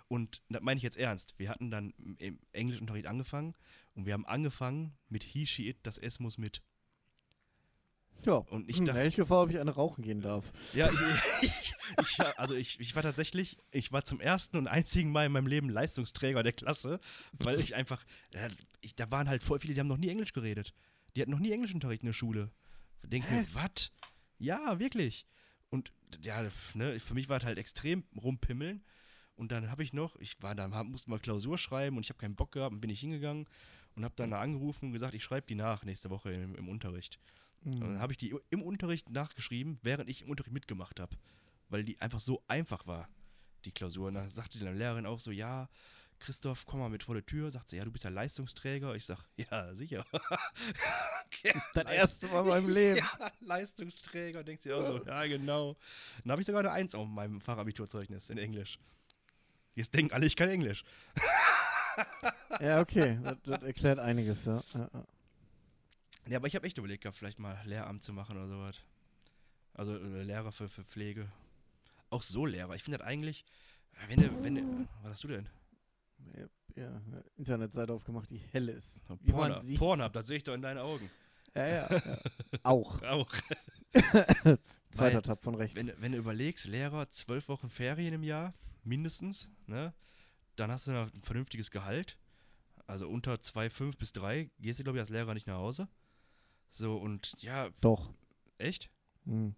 [0.07, 1.37] Und das meine ich jetzt ernst.
[1.37, 3.55] Wir hatten dann im Englischunterricht angefangen
[3.95, 6.62] und wir haben angefangen mit He, She, It, das S muss mit.
[8.25, 8.33] Ja.
[8.35, 10.51] Und ich hm, dachte- ich gefragt, ob ich eine rauchen gehen darf.
[10.73, 10.99] Ja, ich,
[11.41, 15.31] ich, ich, also ich, ich war tatsächlich, ich war zum ersten und einzigen Mal in
[15.31, 16.99] meinem Leben Leistungsträger der Klasse,
[17.39, 18.03] weil ich einfach,
[18.33, 18.47] ja,
[18.81, 20.73] ich, da waren halt voll viele, die haben noch nie Englisch geredet.
[21.15, 22.51] Die hatten noch nie Englischunterricht in der Schule.
[23.03, 23.91] Denk mir, was?
[24.39, 25.25] Ja, wirklich.
[25.69, 25.91] Und
[26.21, 28.83] ja, ne, für mich war es halt extrem rumpimmeln.
[29.35, 32.09] Und dann habe ich noch, ich war da, hab- musste mal Klausur schreiben und ich
[32.09, 33.47] habe keinen Bock gehabt und bin ich hingegangen
[33.95, 36.67] und habe dann da angerufen und gesagt, ich schreibe die nach nächste Woche im, im
[36.69, 37.19] Unterricht.
[37.75, 41.15] Und dann habe ich die im Unterricht nachgeschrieben, während ich im Unterricht mitgemacht habe.
[41.69, 43.09] Weil die einfach so einfach war,
[43.65, 44.07] die Klausur.
[44.07, 45.67] Und dann sagte die Lehrerin auch so, ja,
[46.19, 47.51] Christoph, komm mal mit vor der Tür.
[47.51, 48.95] Sagt sie, ja, du bist ja Leistungsträger.
[48.95, 50.05] Ich sag, ja, sicher.
[50.13, 53.05] okay, Dein erstes Mal in meinem Leben.
[53.19, 54.43] Ja, Leistungsträger.
[54.43, 55.75] Denkst du auch so, ja, genau.
[56.23, 58.79] Dann habe ich sogar eine Eins auf meinem Fachabiturzeugnis in Englisch.
[59.75, 60.83] Jetzt denken alle, ich kann Englisch.
[62.59, 63.19] Ja, okay.
[63.23, 64.63] Das, das erklärt einiges, ja.
[64.75, 65.03] ja, ja.
[66.30, 68.82] Ja, aber ich habe echt überlegt gehabt, vielleicht mal Lehramt zu machen oder sowas.
[69.73, 71.32] Also äh, Lehrer für, für Pflege.
[72.10, 72.73] Auch so Lehrer.
[72.75, 73.46] Ich finde das eigentlich,
[73.94, 75.50] äh, wenn du, wenn du, was hast du denn?
[76.75, 79.02] Ja, eine Internetseite aufgemacht, die hell ist.
[79.08, 79.63] Pornhub.
[79.78, 81.10] Pornhub, das sehe ich doch in deinen Augen.
[81.56, 81.90] Ja, ja.
[81.92, 82.19] ja.
[82.63, 83.02] Auch.
[83.04, 83.32] Auch.
[84.92, 85.75] Zweiter Tab von rechts.
[85.75, 88.54] Wenn, du- wenn du überlegst, Lehrer, zwölf Wochen Ferien im Jahr,
[88.84, 89.94] mindestens, ne?
[90.56, 92.17] Dann hast du ein vernünftiges Gehalt.
[92.88, 95.88] Also unter 2,5 bis 3 gehst du, glaube ich, als Lehrer nicht nach Hause.
[96.69, 98.11] So, und ja, Doch.
[98.57, 98.89] echt?
[99.25, 99.55] Hm.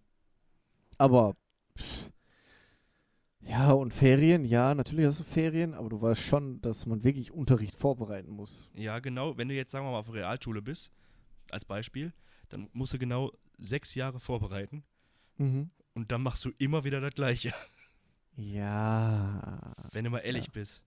[0.98, 1.34] Aber
[1.78, 2.12] pff,
[3.40, 7.32] ja, und Ferien, ja, natürlich hast du Ferien, aber du weißt schon, dass man wirklich
[7.32, 8.68] Unterricht vorbereiten muss.
[8.74, 9.36] Ja, genau.
[9.38, 10.92] Wenn du jetzt, sagen wir mal, auf der Realschule bist,
[11.50, 12.12] als Beispiel,
[12.48, 14.84] dann musst du genau sechs Jahre vorbereiten
[15.38, 15.70] Mhm.
[15.94, 17.52] und dann machst du immer wieder das Gleiche,
[18.36, 20.84] Ja, wenn du mal ehrlich bist.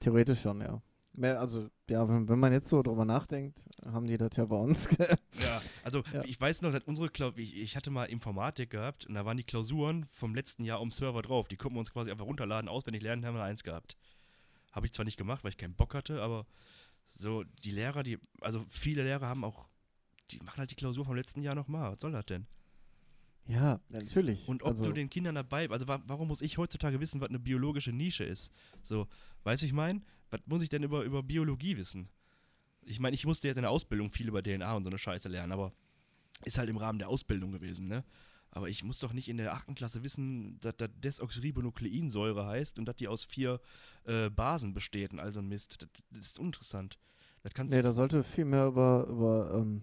[0.00, 0.80] theoretisch schon, ja.
[1.20, 4.88] Also, ja, wenn, wenn man jetzt so drüber nachdenkt, haben die das ja bei uns.
[4.98, 6.22] Ja, also Ja.
[6.24, 9.36] ich weiß noch, dass unsere Klau ich, ich hatte mal Informatik gehabt und da waren
[9.36, 11.48] die Klausuren vom letzten Jahr am Server drauf.
[11.48, 13.96] Die konnten wir uns quasi einfach runterladen, auswendig lernen, haben wir eins gehabt.
[14.72, 16.46] Habe ich zwar nicht gemacht, weil ich keinen Bock hatte, aber
[17.06, 19.66] so die Lehrer, die, also viele Lehrer haben auch,
[20.30, 21.92] die machen halt die Klausur vom letzten Jahr nochmal.
[21.92, 22.46] Was soll das denn?
[23.50, 24.48] ja, natürlich.
[24.48, 27.28] Und ob also, du den Kindern dabei, also wa warum muss ich heutzutage wissen, was
[27.28, 28.52] eine biologische Nische ist?
[28.82, 29.08] So,
[29.42, 32.08] weißt du, ich meine, was muss ich denn über, über Biologie wissen?
[32.82, 35.28] Ich meine, ich musste jetzt in der Ausbildung viel über DNA und so eine Scheiße
[35.28, 35.72] lernen, aber
[36.44, 38.04] ist halt im Rahmen der Ausbildung gewesen, ne?
[38.52, 42.86] Aber ich muss doch nicht in der achten Klasse wissen, dass das Desoxyribonukleinsäure heißt und
[42.86, 43.60] dass die aus vier
[44.04, 45.82] äh, Basen besteht und all so ein Mist.
[45.82, 46.98] Das, das ist uninteressant.
[47.42, 49.82] Das kannst Nee, da sollte viel mehr über, über ähm,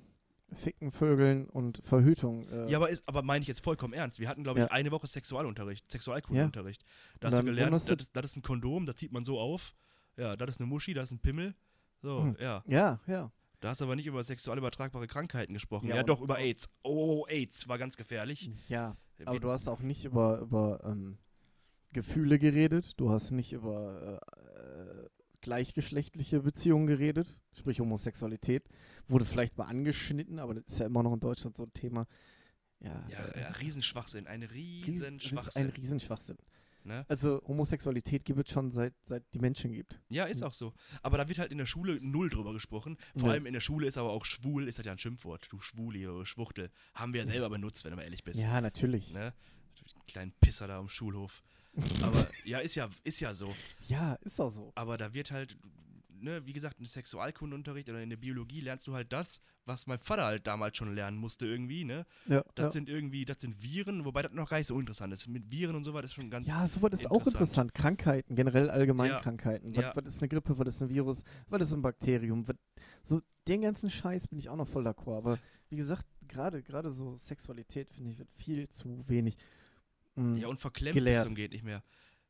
[0.54, 2.48] Ficken, Vögeln und Verhütung.
[2.50, 4.20] Äh, Ja, aber, ist, aber meine ich jetzt vollkommen ernst.
[4.20, 4.72] Wir hatten, glaube ich, Ja.
[4.72, 6.84] eine Woche Sexualunterricht, Sexualkundeunterricht.
[7.20, 9.76] Da Und hast du gelernt, das, das ist ein Kondom, das zieht man so auf.
[10.18, 11.56] Ja, das ist eine Muschi, das ist ein Pimmel.
[12.02, 12.38] So, Hm.
[12.40, 12.64] ja.
[12.68, 13.32] ja, ja.
[13.60, 15.88] Da hast du aber nicht über sexual übertragbare Krankheiten gesprochen.
[15.88, 16.70] Ja, Ja, doch, über AIDS.
[16.84, 18.52] Oh, AIDS war ganz gefährlich.
[18.68, 21.18] Ja, aber Wir- du hast auch nicht über, über ähm,
[21.94, 25.08] Gefühle geredet, du hast nicht über äh, äh,
[25.42, 28.64] gleichgeschlechtliche Beziehungen geredet, sprich Homosexualität.
[29.08, 32.06] Wurde vielleicht mal angeschnitten, aber das ist ja immer noch in Deutschland so ein Thema.
[32.80, 35.48] Ja, ja, äh, ja, Riesenschwachsinn, ein Ries- Riesenschwachsinn.
[35.48, 36.38] Ist ein Riesenschwachsinn.
[36.88, 37.06] Ne?
[37.08, 40.00] Also Homosexualität gibt es schon seit, seit die Menschen gibt.
[40.10, 40.74] Ja, ist auch so.
[41.04, 42.98] Aber da wird halt in der Schule null drüber gesprochen.
[43.16, 43.34] Vor Nee.
[43.36, 45.48] allem in der Schule ist aber auch schwul, ist halt ja ein Schimpfwort.
[45.52, 46.72] Du Schwuli oder Schwuchtel.
[46.96, 48.42] Haben wir ja selber benutzt, wenn du mal ehrlich bist.
[48.42, 49.14] Ja, natürlich.
[49.14, 49.34] Ne?
[50.08, 51.44] Kleinen Pisser da am Schulhof.
[52.02, 53.54] Aber ja, ist ja, ist ja so.
[53.88, 54.72] Ja, ist auch so.
[54.76, 55.56] Aber da wird halt,
[56.22, 60.00] ne, wie gesagt, im Sexualkundeunterricht oder in der Biologie lernst du halt das, was mein
[60.00, 62.06] Vater halt damals schon lernen musste irgendwie, ne?
[62.28, 62.72] Ja, Das ja.
[62.72, 65.28] sind irgendwie, das sind Viren, wobei das noch gar nicht so interessant ist.
[65.28, 66.48] Mit Viren und so weiter ist schon ganz.
[66.48, 67.74] Ja, sowas ist auch interessant.
[67.74, 69.20] Krankheiten, generell allgemein Ja.
[69.20, 69.76] Krankheiten.
[69.76, 72.48] Was, was ist eine Grippe, was ist ein Virus, was ist ein Bakterium?
[72.48, 72.56] Was,
[73.04, 75.18] so den ganzen Scheiß bin ich auch noch voll d'accord.
[75.18, 75.40] Aber
[75.70, 79.36] wie gesagt, gerade gerade so Sexualität, finde ich, wird viel zu wenig.
[80.16, 81.18] mm, Ja, und verklemmt gelehrt.
[81.18, 81.84] bis zum geht nicht mehr.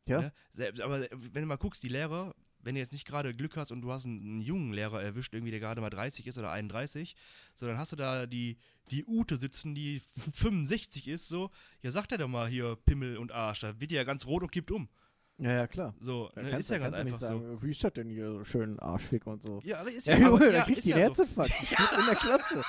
[0.08, 0.22] Ja.
[0.22, 0.34] Ne?
[0.52, 2.34] Selbst, aber wenn du mal guckst, die Lehrer,
[2.68, 5.34] wenn du jetzt nicht gerade Glück hast und du hast einen, einen jungen Lehrer erwischt,
[5.34, 7.16] irgendwie der gerade mal 30 ist oder 31,
[7.56, 8.58] so dann hast du da die,
[8.92, 10.02] die Ute sitzen, die
[10.34, 11.50] 65 ist, so,
[11.82, 14.44] ja, sagt er doch mal hier Pimmel und Arsch, da wird die ja ganz rot
[14.44, 14.90] und kippt um.
[15.38, 15.96] ja, ja, klar.
[16.02, 16.50] So, Da ne?
[16.52, 17.28] kannst, ist ja da ganz du einfach nicht so.
[17.40, 19.62] sagen, wie ist das denn hier so schön Arschfick und so.
[19.64, 21.24] Ja, aber ist Ja, ja, Junge, aber, da ja, kriegt ist die ja einen so.
[21.24, 21.54] Herzinfarkt.
[21.62, 22.64] Die steht in der Klasse.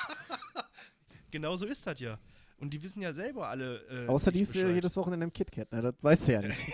[1.31, 2.17] Genau so ist das ja.
[2.57, 4.05] Und die wissen ja selber alle.
[4.05, 5.81] Äh, Außer die ist jedes Wochenende im KitKat, ne?
[5.81, 6.59] Das weißt du ja nicht.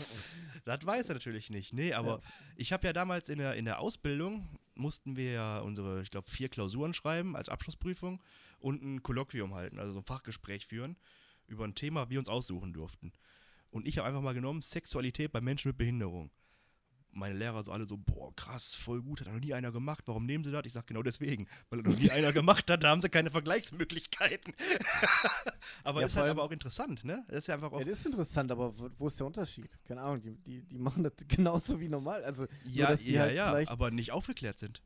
[0.64, 1.72] Das weiß er natürlich nicht.
[1.72, 2.20] Nee, aber Ja.
[2.56, 6.28] ich habe ja damals in der, in der Ausbildung, mussten wir ja unsere, ich glaube,
[6.30, 8.22] vier Klausuren schreiben als Abschlussprüfung
[8.58, 10.96] und ein Kolloquium halten, also so ein Fachgespräch führen
[11.46, 13.12] über ein Thema, wir uns aussuchen durften.
[13.70, 16.30] Und ich habe einfach mal genommen, Sexualität bei Menschen mit Behinderung.
[17.12, 20.26] Meine Lehrer so alle so, boah, krass, voll gut, hat noch nie einer gemacht, warum
[20.26, 20.62] nehmen sie das?
[20.64, 24.54] Ich sage genau deswegen, weil noch nie einer gemacht hat, da haben sie keine Vergleichsmöglichkeiten.
[25.84, 27.24] aber Ja, ist halt aber auch interessant, ne?
[27.28, 29.78] Das ist ja einfach auch Ja, das ist interessant, aber wo, ist der Unterschied?
[29.84, 32.22] Keine Ahnung, die, die, die machen das genauso wie normal.
[32.24, 34.82] Also, Ja, nur, dass die ja, halt ja, aber nicht aufgeklärt sind.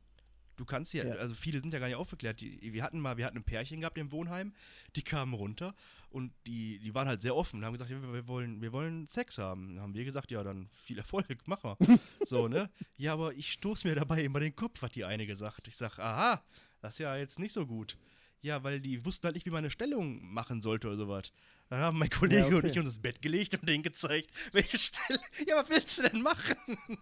[0.57, 1.15] Du kannst ja, Ja.
[1.15, 2.39] also viele sind ja gar nicht aufgeklärt.
[2.41, 4.53] Die, wir hatten mal, wir hatten ein Pärchen gehabt im Wohnheim,
[4.95, 5.75] die kamen runter
[6.09, 9.05] und die, die waren halt sehr offen, haben gesagt, ja, wir, wir wollen, wir wollen
[9.07, 9.75] Sex haben.
[9.75, 11.75] Dann haben wir gesagt, ja, dann viel Erfolg, mach mal.
[12.25, 12.69] so, ne?
[12.97, 15.67] Ja, aber ich stoß mir dabei immer den Kopf, hat die eine gesagt.
[15.67, 16.41] Ich sag, aha,
[16.81, 17.97] das ist ja jetzt nicht so gut.
[18.41, 21.31] Ja, weil die wussten halt nicht, wie man eine Stellung machen sollte oder sowas.
[21.69, 22.55] Dann haben mein Kollege Ja, okay.
[22.57, 25.19] und ich uns ins Bett gelegt und denen gezeigt, welche Stelle.
[25.47, 26.55] Ja, was willst du denn machen?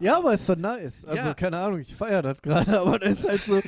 [0.00, 1.04] Ja, aber ist doch nice.
[1.04, 1.34] Also, Ja.
[1.34, 3.60] keine Ahnung, ich feiere das gerade, aber das ist halt so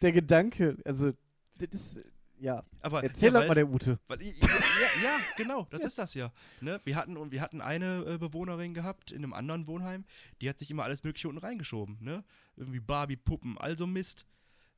[0.00, 0.76] der Gedanke.
[0.84, 1.12] Also,
[1.58, 2.04] das ist,
[2.38, 2.62] ja.
[2.80, 3.98] Aber Erzähl ja, halt mal der Ute.
[4.08, 6.32] Weil, ja, ja, ja, genau, das ist das ja.
[6.60, 6.80] Ne?
[6.84, 10.04] Wir, hatten, wir hatten eine äh, Bewohnerin gehabt in einem anderen Wohnheim,
[10.40, 11.98] die hat sich immer alles Mögliche unten reingeschoben.
[12.00, 12.24] Ne?
[12.56, 14.26] Irgendwie Barbie, Puppen, also Mist.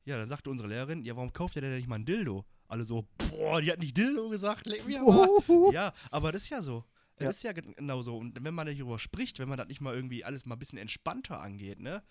[0.05, 2.45] Ja, dann sagte unsere Lehrerin, ja, warum kauft ihr denn nicht mal ein Dildo?
[2.69, 4.97] Alle so, boah, die hat nicht Dildo gesagt, leck mich.
[5.01, 5.71] Oh.
[5.73, 6.83] Ja, aber das ist ja so.
[7.17, 7.29] Das Ja.
[7.29, 8.17] ist ja gen- genau so.
[8.17, 10.77] Und wenn man darüber spricht, wenn man das nicht mal irgendwie alles mal ein bisschen
[10.77, 12.03] entspannter angeht, ne?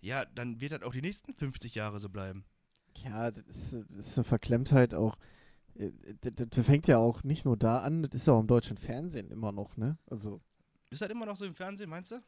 [0.00, 2.44] Ja, dann wird das auch die nächsten 50 Jahre so bleiben.
[2.98, 5.16] Ja, das ist, das ist eine Verklemmtheit auch.
[5.74, 5.90] Äh,
[6.20, 8.76] Das, das fängt ja auch nicht nur da an, das ist ja auch im deutschen
[8.76, 9.98] Fernsehen immer noch, ne?
[10.06, 10.40] Also,
[10.90, 12.22] Ist das immer noch so im Fernsehen, meinst du?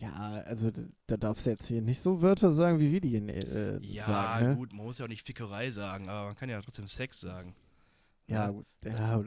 [0.00, 0.12] ja,
[0.44, 3.78] also da, da darfst du jetzt hier nicht so Wörter sagen, wie wir die äh,
[3.80, 4.56] Ja, sagen, ne?
[4.56, 7.54] gut, man muss ja auch nicht Fickerei sagen, aber man kann ja trotzdem Sex sagen.
[8.26, 8.66] Ja, gut.
[8.82, 9.22] Ja,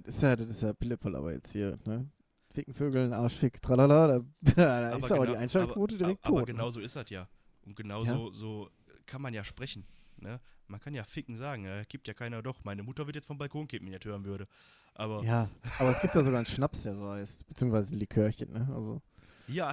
[0.00, 2.08] das ist ja, das ist ja Pillepalle aber jetzt hier, ne?
[2.50, 4.20] Ficken, Vögeln, Arschfick, tralala, da,
[4.56, 6.38] da ist aber die genau- Einschaltquote aber, direkt aber, tot.
[6.42, 6.70] Aber genau ne?
[6.72, 7.28] so ist das ja.
[7.64, 8.14] Und genau Ja.
[8.14, 8.70] so, so
[9.04, 9.84] kann man ja sprechen.
[10.18, 10.40] Ne?
[10.68, 12.64] Man kann ja ficken sagen, äh, gibt ja keiner doch.
[12.64, 14.46] Meine Mutter wird jetzt vom Balkon kippen, wenn ich das hören würde.
[14.94, 17.98] Aber ja, Ja, aber es gibt ja sogar einen Schnaps, der so heißt, beziehungsweise ein
[17.98, 18.68] Likörchen, ne?
[18.74, 19.02] Also,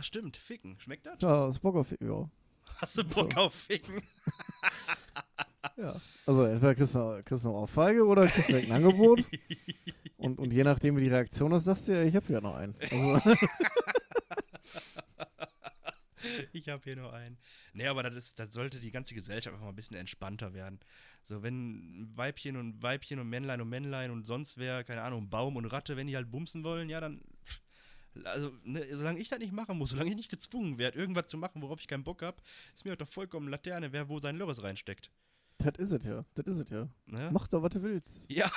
[0.01, 0.77] stimmt, ficken.
[0.79, 1.15] Schmeckt das?
[1.21, 2.29] ja, das Bock auf, ja.
[2.77, 4.01] Hast du Bock auf ficken?
[5.77, 5.95] ja.
[6.25, 9.19] Also, entweder kriegst du, kriegst du eine Ohrfeige oder kriegst du ein Angebot.
[10.23, 12.55] Und, und je nachdem, wie die Reaktion ist, sagst du ja, ich hab ja noch
[12.55, 12.73] einen.
[12.79, 13.33] Also,
[16.53, 17.37] ich habe hier nur einen.
[17.73, 20.79] Nee, aber das, ist, das sollte die ganze Gesellschaft einfach mal ein bisschen entspannter werden.
[21.23, 25.57] So, wenn Weibchen und Weibchen und Männlein und Männlein und sonst wer, keine Ahnung, Baum
[25.57, 27.21] und Ratte, wenn die halt bumsen wollen, ja, dann.
[28.23, 31.37] Also, ne, solange ich das nicht machen muss, solange ich nicht gezwungen werde, irgendwas zu
[31.37, 32.41] machen, worauf ich keinen Bock habe,
[32.75, 35.11] ist mir doch vollkommen Laterne, wer wo sein Lörres reinsteckt.
[35.63, 36.87] Das ist es ja, das ist es ja.
[37.05, 37.29] Ne?
[37.31, 38.25] Mach doch, was du willst.
[38.29, 38.51] Ja,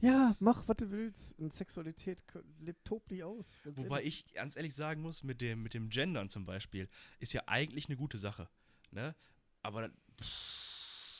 [0.00, 1.38] Ja, mach, was du willst.
[1.38, 2.22] Und Sexualität
[2.60, 3.60] lebt toblich aus.
[3.64, 4.24] wobei ehrlich.
[4.26, 6.88] ich ganz ehrlich sagen muss, mit dem, mit dem Gendern zum Beispiel,
[7.20, 8.48] ist ja eigentlich eine gute Sache.
[8.90, 9.14] Ne?
[9.62, 10.28] Aber das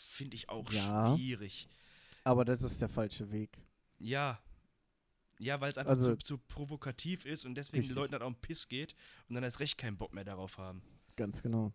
[0.09, 1.17] finde ich auch Ja.
[1.17, 1.69] schwierig.
[2.25, 3.59] Aber das ist der falsche Weg.
[3.99, 4.41] Ja.
[5.39, 7.95] Ja, weil es einfach Also- zu, zu provokativ ist und deswegen Richtig.
[7.95, 8.95] den Leuten dann auch einen Piss geht
[9.29, 10.83] und dann erst recht keinen Bock mehr darauf haben.
[11.17, 11.73] Ganz genau.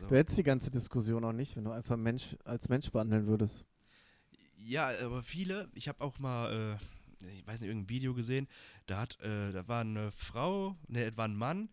[0.00, 0.06] So.
[0.06, 3.64] Du hättest die ganze Diskussion auch nicht, wenn du einfach Mensch als Mensch behandeln würdest.
[4.58, 6.78] Ja, aber viele, ich habe auch mal,
[7.20, 8.48] äh, ich weiß nicht, irgendein Video gesehen,
[8.86, 11.68] da hat, äh, da war eine Frau, ne, war ein Mann,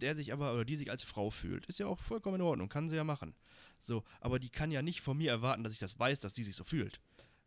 [0.00, 1.66] der sich aber, oder die sich als Frau fühlt.
[1.66, 3.34] Ist ja auch vollkommen in Ordnung, kann sie ja machen.
[3.78, 6.44] So, aber die kann ja nicht von mir erwarten, dass ich das weiß, dass die
[6.44, 7.00] sich so fühlt.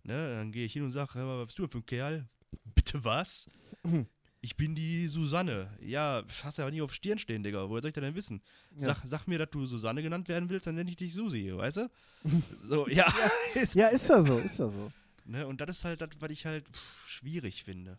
[0.03, 2.29] Ne, dann gehe ich hin und sage, hör mal, was bist du für ein Kerl?
[2.75, 3.49] Bitte was?
[4.45, 5.75] Ich bin die Susanne.
[5.81, 7.67] Ja, hast du aber nie auf Stirn stehen, Digga.
[7.67, 8.43] Woher soll ich denn wissen?
[8.77, 8.85] Ja.
[8.85, 11.77] Sag, sag mir, dass du Susanne genannt werden willst, dann nenne ich dich Susi, weißt
[11.77, 11.89] du?
[12.63, 13.11] So, ja.
[13.55, 14.91] ist, Ja, ist ja so, ist ja so.
[15.25, 17.97] Ne, und das ist halt das, was ich halt pff, schwierig finde.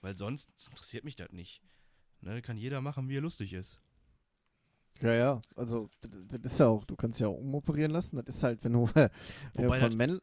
[0.00, 1.60] Weil sonst interessiert mich das nicht.
[2.22, 3.78] Ne, kann jeder machen, wie er lustig ist.
[5.02, 5.42] Ja, ja.
[5.54, 8.16] Also, das, ist ja auch, du kannst ja auch umoperieren lassen.
[8.16, 8.86] Das ist halt, wenn du,
[9.52, 10.20] Wobei von, das- Männ,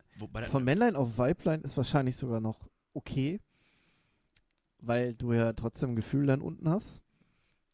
[0.49, 3.39] von Männlein auf Weiblein ist wahrscheinlich sogar noch okay,
[4.85, 7.01] weil du ja trotzdem ein Gefühl dann unten hast.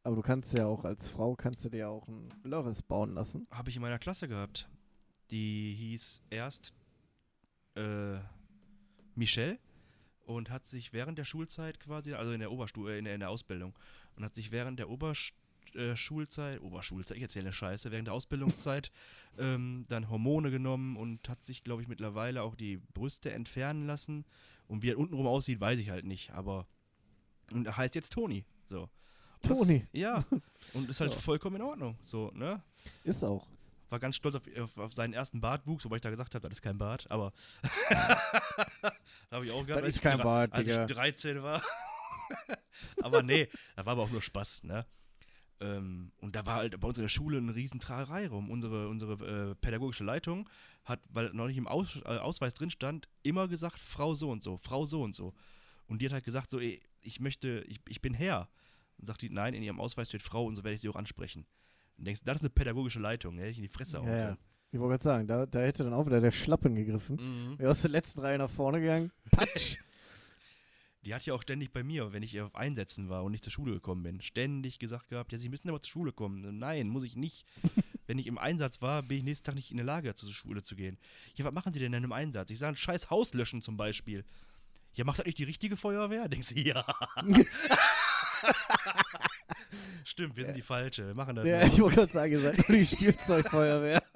[0.03, 3.47] Aber du kannst ja auch als Frau, kannst du dir auch ein Lörres bauen lassen.
[3.51, 4.67] habe ich in meiner Klasse gehabt.
[5.29, 6.73] Die hieß erst
[7.75, 8.17] äh,
[9.15, 9.59] Michelle
[10.25, 13.29] und hat sich während der Schulzeit quasi, also in der Oberstufe, in der, in der
[13.29, 13.77] Ausbildung,
[14.15, 18.91] und hat sich während der Oberschulzeit, Oberschulzeit, ich erzähle eine Scheiße, während der Ausbildungszeit
[19.37, 24.25] ähm, dann Hormone genommen und hat sich, glaube ich, mittlerweile auch die Brüste entfernen lassen.
[24.67, 26.65] Und wie er untenrum aussieht, weiß ich halt nicht, aber
[27.51, 28.45] und er heißt jetzt Toni.
[28.65, 28.89] So.
[29.41, 29.85] Das- Toni.
[29.91, 30.23] Ja.
[30.73, 31.19] Und ist halt Ja.
[31.19, 31.97] vollkommen in Ordnung.
[32.03, 32.61] So, ne?
[33.03, 33.47] Ist auch.
[33.89, 36.57] war ganz stolz auf, auf, auf seinen ersten Bartwuchs, wobei ich da gesagt habe, das
[36.57, 37.33] ist kein Bart, aber
[37.89, 40.85] da habe ich auch gehabt, Das ist kein Bart, als Digga.
[40.85, 41.61] ich 13 war.
[43.01, 44.85] aber nee, da war aber auch nur Spaß, ne?
[45.59, 48.49] Ähm, und da war halt bei uns in der Schule eine riesen Trarei rum.
[48.49, 50.49] Unsere, unsere äh, pädagogische Leitung
[50.85, 54.43] hat, weil noch nicht im Aus, äh, Ausweis drin stand, immer gesagt, Frau so und
[54.43, 55.33] so, Frau so und so.
[55.91, 58.47] Und die hat halt gesagt, so, ey, ich möchte, ich, ich bin Herr.
[58.97, 60.95] Und sagt die, nein, in ihrem Ausweis steht Frau und so werde ich sie auch
[60.95, 61.45] ansprechen.
[61.97, 64.25] Und denkst, das ist eine pädagogische Leitung, hätte ich in die Fresse Ja, ja.
[64.27, 64.37] können.
[64.71, 67.17] Ich wollte gerade sagen, da, da hätte dann auch wieder der Schlappen gegriffen.
[67.17, 67.59] Mhm.
[67.59, 69.11] Wäre aus der letzten Reihe nach vorne gegangen.
[69.31, 69.79] Patsch!
[71.03, 73.51] Die hat ja auch ständig bei mir, wenn ich auf Einsätzen war und nicht zur
[73.51, 76.59] Schule gekommen bin, ständig gesagt gehabt, ja, Sie müssen aber zur Schule kommen.
[76.59, 77.45] Nein, muss ich nicht.
[78.07, 80.61] wenn ich im Einsatz war, bin ich nächsten Tag nicht in der Lage, zur Schule
[80.63, 80.97] zu gehen.
[81.35, 82.49] Ja, was machen Sie denn denn im Einsatz?
[82.49, 84.23] Ich sage, ein scheiß Haus löschen zum Beispiel.
[84.93, 86.27] Ja, macht das nicht die richtige Feuerwehr?
[86.29, 86.85] Denkst du, ja.
[90.03, 91.07] Stimmt, wir sind die falsche.
[91.07, 91.67] Wir machen das ja, nur.
[91.67, 94.03] ich wollte gerade sagen, ihr seid nur die Spielzeugfeuerwehr.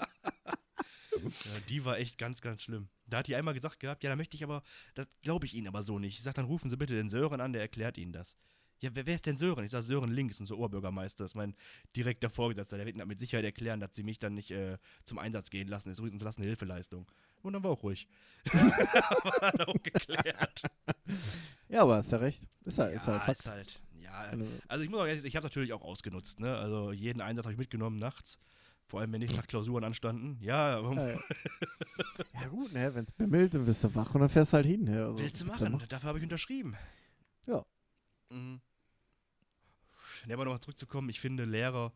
[1.26, 2.88] Ja, die war echt ganz, ganz schlimm.
[3.08, 4.62] Da hat die einmal gesagt gehabt, ja, da möchte ich aber,
[4.94, 6.18] das glaube ich Ihnen aber so nicht.
[6.18, 8.38] Ich sag, dann rufen Sie bitte den Sören an, der erklärt Ihnen das.
[8.82, 9.64] Ja, wer, wer ist denn Sören?
[9.64, 11.56] Ich sag, Sören Links, unser Oberbürgermeister, das ist mein
[11.96, 12.78] direkter Vorgesetzter.
[12.78, 15.68] Der wird Ihnen mit Sicherheit erklären, dass Sie mich dann nicht äh, zum Einsatz gehen
[15.68, 15.90] lassen.
[15.90, 17.06] Das ist übrigens unterlassene Hilfeleistung.
[17.42, 18.08] Und dann war auch ruhig.
[18.54, 20.62] war dann auch geklärt.
[21.70, 22.48] Ja, aber hast ja recht.
[22.66, 23.40] Ist halt, ist ja, halt Fakt.
[23.40, 24.36] ist halt, ja.
[24.36, 26.56] Du- Also ich muss auch ehrlich sagen, ich habe es natürlich auch ausgenutzt, ne?
[26.58, 28.38] Also jeden Einsatz habe ich mitgenommen nachts.
[28.88, 30.38] Vor allem, wenn nächsten Tag Klausuren anstanden.
[30.42, 31.20] Ja, warum Ja, ja.
[32.42, 34.66] ja gut, ne, wenn es bimmelt, dann bist du wach und dann fährst du halt
[34.68, 34.88] hin.
[34.90, 35.84] Also, willst du was machen?
[35.90, 36.76] Dafür habe ich unterschrieben.
[37.48, 37.66] Ja.
[38.30, 38.62] Mhm.
[40.28, 41.92] Ne, aber nochmal zurückzukommen, ich finde Lehrer,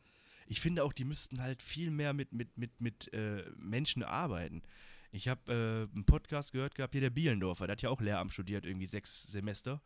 [0.48, 4.62] ich finde auch, die müssten halt viel mehr mit, mit, mit, mit äh, Menschen arbeiten.
[5.12, 8.34] Ich habe äh, einen Podcast gehört gehabt, hier der Bielendorfer, der hat ja auch Lehramt
[8.34, 9.82] studiert, irgendwie sechs Semester.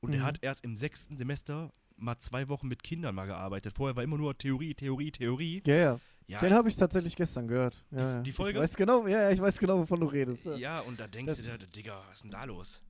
[0.00, 0.24] Und der Mhm.
[0.26, 3.74] hat erst im sechsten Semester mal zwei Wochen mit Kindern mal gearbeitet.
[3.76, 5.62] Vorher war immer nur Theorie, Theorie, Theorie.
[5.66, 6.00] Ja, ja.
[6.26, 7.84] Ja, Den habe ich tatsächlich gestern gehört.
[7.90, 8.22] Ja, ja.
[8.22, 8.58] die Folge?
[8.58, 10.46] Ich weiß genau, ja, ja, ich weiß genau, wovon du redest.
[10.46, 10.56] Ja.
[10.56, 12.82] ja, und da denkst Das- du dir, Digga, was ist denn da los?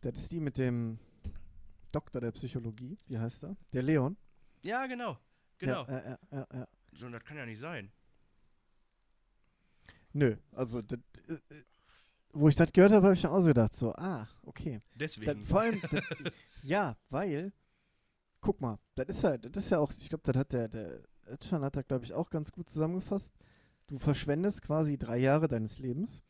[0.00, 0.98] Das ist die mit dem
[1.92, 2.96] Doktor der Psychologie.
[3.08, 3.56] Wie heißt er?
[3.72, 4.16] Der Leon.
[4.62, 5.18] Ja, genau.
[5.58, 5.84] Genau.
[5.86, 6.68] Ja, ja, ja.
[6.92, 7.90] So, das kann ja nicht sein.
[10.12, 10.98] Nö, also, das,
[11.28, 11.38] äh,
[12.32, 14.80] wo ich das gehört habe, habe ich mir auch so gedacht, so, ah, okay.
[14.94, 15.44] Das, Deswegen.
[15.44, 16.02] vor allem, das,
[16.62, 17.52] ja, weil,
[18.40, 21.02] guck mal, das ist ja, das ist ja auch, ich glaube, das hat der, der
[21.26, 23.34] Özcan hat da, glaube ich, auch ganz gut zusammengefasst.
[23.86, 26.22] Du verschwendest quasi drei Jahre deines Lebens,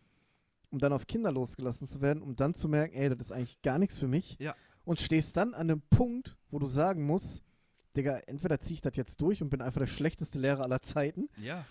[0.71, 3.63] um dann auf Kinder losgelassen zu werden, um dann zu merken, ey, das ist eigentlich
[3.63, 4.37] gar nichts für mich.
[4.39, 4.55] Ja.
[4.85, 7.43] Und stehst dann an einem Punkt, wo du sagen musst,
[7.99, 11.29] Digga, entweder ziehe ich das jetzt durch und bin einfach der schlechteste Lehrer aller Zeiten,
[11.37, 11.67] ja.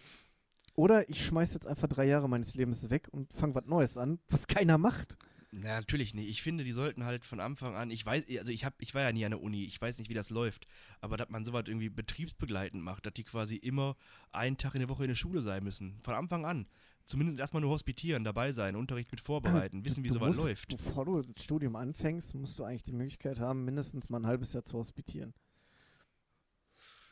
[0.75, 4.19] oder ich schmeiß jetzt einfach drei Jahre meines Lebens weg und fange was Neues an,
[4.30, 5.17] was keiner macht.
[5.51, 6.30] Na, natürlich nicht.
[6.30, 9.03] Ich finde, die sollten halt von Anfang an, ich weiß, also ich hab, ich war
[9.03, 10.67] ja nie an der Uni, ich weiß nicht, wie das läuft,
[10.99, 13.95] aber dass man sowas irgendwie betriebsbegleitend macht, dass die quasi immer
[14.34, 15.97] einen Tag in der Woche in der Schule sein müssen.
[16.01, 16.67] Von Anfang an.
[17.05, 20.67] Zumindest erstmal nur hospitieren, dabei sein, Unterricht mit vorbereiten, wissen, wie sowas läuft.
[20.67, 24.51] Bevor du das Studium anfängst, musst du eigentlich die Möglichkeit haben, mindestens mal ein halbes
[24.51, 25.34] Jahr zu hospitieren.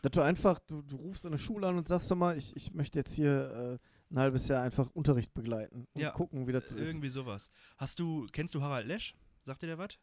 [0.05, 2.71] Dass du einfach, du, du rufst eine Schule an und sagst doch mal, ich, ich
[2.75, 6.69] möchte jetzt hier äh, ein halbes Jahr einfach Unterricht begleiten und Ja, gucken, wie das
[6.69, 6.89] so ist.
[6.89, 7.49] Irgendwie sowas.
[7.77, 9.15] Hast du, kennst du Harald Lesch?
[9.41, 9.97] Sagt dir der was?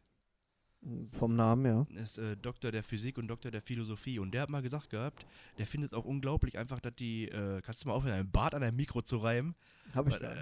[1.12, 2.02] Vom Namen, ja.
[2.02, 4.18] ist äh, Doktor der Physik und Doktor der Philosophie.
[4.18, 5.24] Und der hat mal gesagt gehabt,
[5.58, 8.62] der findet auch unglaublich einfach, dass die, äh, kannst du mal aufhören, einen Bart an
[8.62, 9.54] deinem Mikro zu reiben?
[9.94, 10.32] Habe ich da.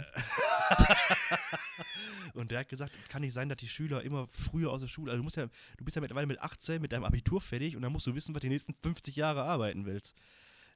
[2.34, 5.10] und der hat gesagt, kann nicht sein, dass die Schüler immer früher aus der Schule,
[5.10, 7.82] also du musst ja, du bist ja mittlerweile mit 18 mit deinem Abitur fertig und
[7.82, 10.16] dann musst du wissen, was die nächsten 50 Jahre arbeiten willst.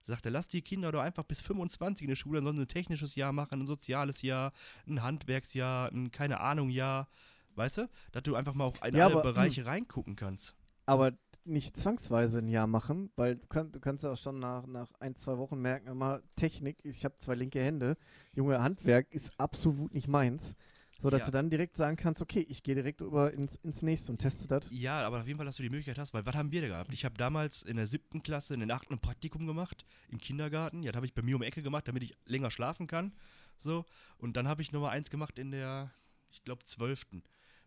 [0.05, 2.65] Sagt er, lass die Kinder doch einfach bis 25 in der Schule, dann sollen sie
[2.65, 4.53] ein technisches Jahr machen, ein soziales Jahr,
[4.87, 7.09] ein Handwerksjahr, ein keine Ahnung Jahr.
[7.57, 7.89] Weißt du?
[8.13, 10.55] Dass du einfach mal auch in Ja, alle aber, Bereiche reingucken kannst.
[10.87, 11.13] Aber
[11.45, 14.91] nicht zwangsweise ein Jahr machen, weil du, kann, du kannst ja auch schon nach, nach
[14.99, 17.97] ein, zwei Wochen merken, immer Technik, ich habe zwei linke Hände,
[18.35, 20.57] Junge, Handwerk ist absolut nicht meins.
[20.99, 21.27] So, dass Ja.
[21.27, 24.49] du dann direkt sagen kannst, okay, ich gehe direkt über ins, ins nächste und teste
[24.49, 24.71] das.
[24.71, 26.69] Ja, aber auf jeden Fall, dass du die Möglichkeit hast, weil was haben wir da
[26.69, 26.93] gehabt?
[26.93, 30.83] Ich habe damals in der siebten Klasse, in der achten ein Praktikum gemacht, im Kindergarten.
[30.83, 33.13] Ja, das habe ich bei mir um die Ecke gemacht, damit ich länger schlafen kann.
[33.59, 33.85] So.
[34.19, 35.91] Und dann habe ich Nummer eins gemacht in der,
[36.31, 37.23] ich glaube, zwölften.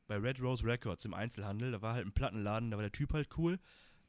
[0.08, 1.72] Bei Red Rose Records im Einzelhandel.
[1.72, 3.60] Da war halt ein Plattenladen, da war der Typ halt cool.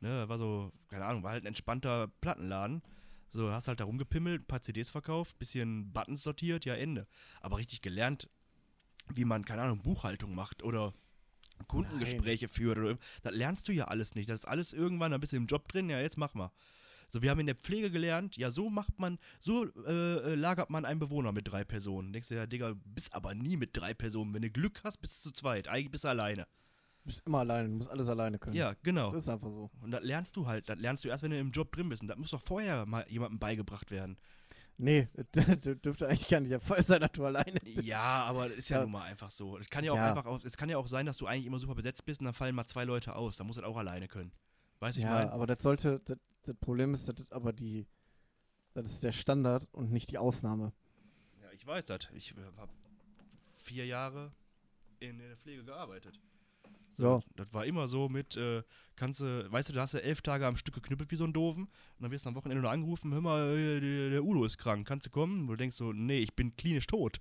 [0.01, 2.83] Ne, da war so, keine Ahnung, war halt ein entspannter Plattenladen.
[3.31, 7.07] So, hast halt da rumgepimmelt, ein paar CDs verkauft, bisschen Buttons sortiert, ja, Ende.
[7.41, 8.29] Aber richtig gelernt,
[9.15, 10.95] wie man, keine Ahnung, Buchhaltung macht oder
[11.67, 14.31] Kundengespräche führt oder das lernst du ja alles nicht.
[14.31, 16.53] Das ist alles irgendwann ein bisschen im Job drin, ja, jetzt mach mal.
[17.09, 19.91] So, wir haben in der Pflege gelernt, ja, so macht man, so äh,
[20.33, 22.13] äh, lagert man einen Bewohner mit drei Personen.
[22.13, 24.35] Denkst du ja, Digga, bist aber nie mit drei Personen.
[24.35, 25.69] Wenn du Glück hast, bist du zu zweit.
[25.69, 26.43] Eigentlich bist du alleine.
[27.03, 28.55] Du bist immer alleine, du musst alles alleine können.
[28.57, 29.11] Ja, genau.
[29.13, 29.71] Das ist einfach so.
[29.81, 30.69] Und das lernst du halt.
[30.69, 32.03] Das lernst du erst, wenn du im Job drin bist.
[32.03, 34.19] Und das muss doch vorher mal jemandem beigebracht werden.
[34.77, 35.47] Nee, das
[35.81, 37.83] dürfte eigentlich gar nicht der Fall sein, dass du alleine bist.
[37.87, 38.83] Ja, aber das ist ja, Ja.
[38.83, 39.57] nun mal einfach so.
[39.57, 40.11] Es kann ja auch Ja.
[40.11, 42.27] einfach auch, es kann ja auch sein, dass du eigentlich immer super besetzt bist und
[42.27, 43.39] dann fallen mal zwei Leute aus.
[43.39, 44.31] Da musst du das auch alleine können.
[44.81, 45.33] Weißt du, ich Ja, meine?
[45.33, 46.19] aber das sollte, das,
[46.49, 47.87] das Problem ist, das ist aber die,
[48.75, 50.73] das ist der Standard und nicht die Ausnahme.
[51.43, 52.09] Ja, ich weiß das.
[52.15, 52.73] Ich habe
[53.55, 54.33] vier Jahre
[55.01, 56.21] in der Pflege gearbeitet.
[56.91, 57.21] So, Ja.
[57.37, 58.63] Das war immer so mit, äh,
[58.97, 61.33] kannst du, weißt du, du hast ja elf Tage am Stück geknüppelt wie so ein
[61.33, 64.45] Doofen und dann wirst du am Wochenende nur angerufen, hör mal, äh, der, der Udo
[64.45, 65.43] ist krank, kannst du kommen?
[65.43, 67.21] Und du denkst so, nee, ich bin klinisch tot.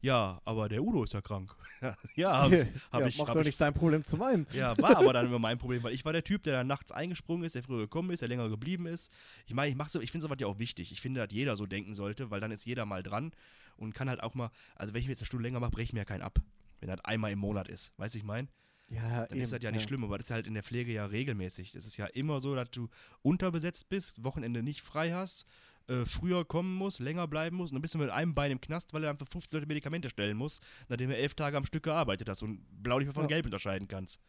[0.00, 1.54] Ja, aber der Udo ist ja krank.
[2.16, 2.52] ja, hab,
[2.92, 4.46] hab ja, ich, mach doch ich nicht dein Problem zu meinem.
[4.52, 6.92] ja, war aber dann immer mein Problem, weil ich war der Typ, der dann nachts
[6.92, 9.12] eingesprungen ist, der früher gekommen ist, der länger geblieben ist.
[9.46, 10.92] Ich meine, ich so, ich finde sowas ja auch wichtig.
[10.92, 13.32] Ich finde, dass jeder so denken sollte, weil dann ist jeder mal dran
[13.76, 15.84] und kann halt auch mal, also wenn ich mir jetzt eine Stunde länger mache, breche
[15.84, 16.38] ich mir ja keinen ab.
[16.80, 17.98] Wenn das einmal im Monat ist.
[17.98, 18.48] Weißt du, ich meine?
[18.90, 21.04] Ja, Dann ist das ja nicht schlimm, aber das ist halt in der Pflege ja
[21.04, 21.72] regelmäßig.
[21.72, 22.88] Das ist ja immer so, dass du
[23.22, 25.46] unterbesetzt bist, Wochenende nicht frei hast,
[25.88, 28.60] äh, früher kommen muss, länger bleiben muss und dann bist du mit einem Bein im
[28.60, 31.84] Knast, weil er einfach 50 Leute Medikamente stellen muss, nachdem er elf Tage am Stück
[31.84, 33.28] gearbeitet hast und blau nicht mehr von Ja.
[33.28, 34.20] gelb unterscheiden kannst.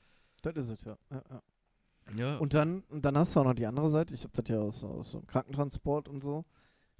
[0.41, 0.97] Das ist es, ja.
[1.11, 1.41] ja, ja.
[2.15, 4.15] Ja, Und dann, dann hast du auch noch die andere Seite.
[4.15, 6.43] Ich habe das ja aus, aus so Krankentransport und so.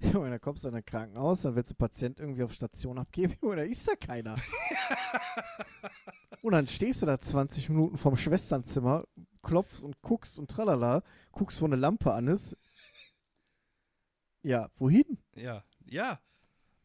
[0.00, 3.34] Junge, da kommst du in ein Krankenhaus, dann willst du Patient irgendwie auf Station abgeben.
[3.42, 4.36] Junge, da ist ja keiner.
[6.42, 9.04] und dann stehst du da 20 Minuten vorm Schwesternzimmer,
[9.42, 11.02] klopfst und guckst und tralala,
[11.32, 12.56] guckst, wo eine Lampe an ist.
[14.42, 15.18] Ja, wohin?
[15.34, 16.20] ja, ja.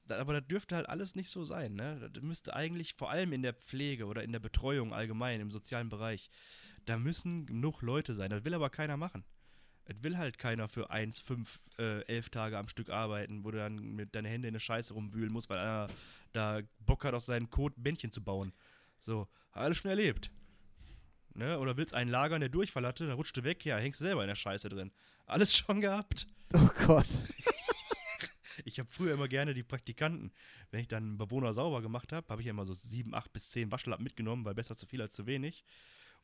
[0.08, 2.10] Da, aber das dürfte halt alles nicht so sein, ne?
[2.14, 5.90] Das müsste eigentlich vor allem in der Pflege oder in der Betreuung allgemein, im sozialen
[5.90, 6.30] Bereich,
[6.86, 8.30] da müssen genug Leute sein.
[8.30, 9.24] Das will aber keiner machen.
[9.86, 13.58] Es will halt keiner für eins, fünf, äh, elf Tage am Stück arbeiten, wo du
[13.58, 15.88] dann mit deinen Händen in der Scheiße rumwühlen musst, weil einer
[16.34, 18.52] da Bock hat, aus seinem Kot Bändchen zu bauen.
[19.00, 20.32] So, alles schon erlebt.
[21.34, 21.60] Ne?
[21.60, 24.22] Oder willst einen lagern, der Durchfall hatte, dann rutscht du weg, ja, hängst du selber
[24.22, 24.92] in der Scheiße drin.
[25.26, 26.28] Alles schon gehabt.
[26.54, 27.08] Oh Gott.
[28.76, 30.34] Ich habe früher immer gerne die Praktikanten,
[30.70, 33.32] wenn ich dann einen Bewohner sauber gemacht habe, habe ich ja immer so sieben, acht
[33.32, 35.64] bis zehn Waschlappen mitgenommen, weil besser zu viel als zu wenig.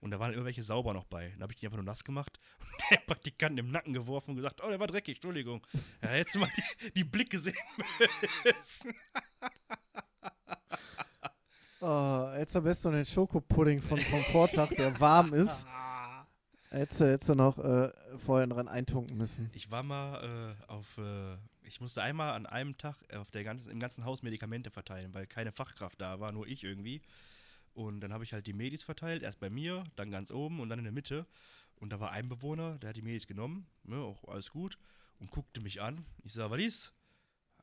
[0.01, 1.29] Und da waren immer welche sauber noch bei.
[1.29, 4.35] Dann habe ich die einfach nur nass gemacht und den Praktikanten im Nacken geworfen und
[4.35, 5.65] gesagt, oh, der war dreckig, Entschuldigung.
[6.01, 7.55] Ja, hättest du mal die, die Blicke sehen
[8.43, 8.93] müssen.
[11.83, 15.65] Oh, jetzt am besten noch den Schokopudding von, vom Vortag, der warm ist.
[16.69, 19.49] Hättest du, hättest du noch äh, vorher dran eintunken müssen.
[19.53, 21.35] Ich war mal äh, auf, äh,
[21.71, 25.25] ich musste einmal an einem Tag auf der ganzen, im ganzen Haus Medikamente verteilen, weil
[25.25, 27.01] keine Fachkraft da war, nur ich irgendwie.
[27.73, 30.67] Und dann habe ich halt die Medis verteilt, erst bei mir, dann ganz oben und
[30.67, 31.25] dann in der Mitte.
[31.75, 34.77] Und da war ein Bewohner, der hat die Medis genommen, ne, auch alles gut,
[35.19, 36.05] und guckte mich an.
[36.23, 36.93] Ich sag, was ist?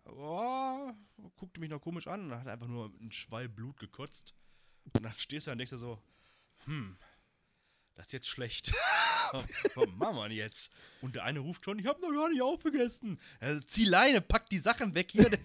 [0.07, 0.91] Oh,
[1.37, 4.35] guckte mich noch komisch an und hat einfach nur einen Schwall Blut gekotzt.
[4.85, 6.03] Und dann stehst du da und denkst dir so,
[6.65, 6.97] hm,
[7.99, 8.73] das ist jetzt schlecht.
[9.75, 10.73] Was machen wir jetzt?
[11.03, 13.19] Und der eine ruft schon, ich habe noch gar nicht aufgegessen.
[13.41, 15.29] Also, zieh Leine, pack die Sachen weg hier.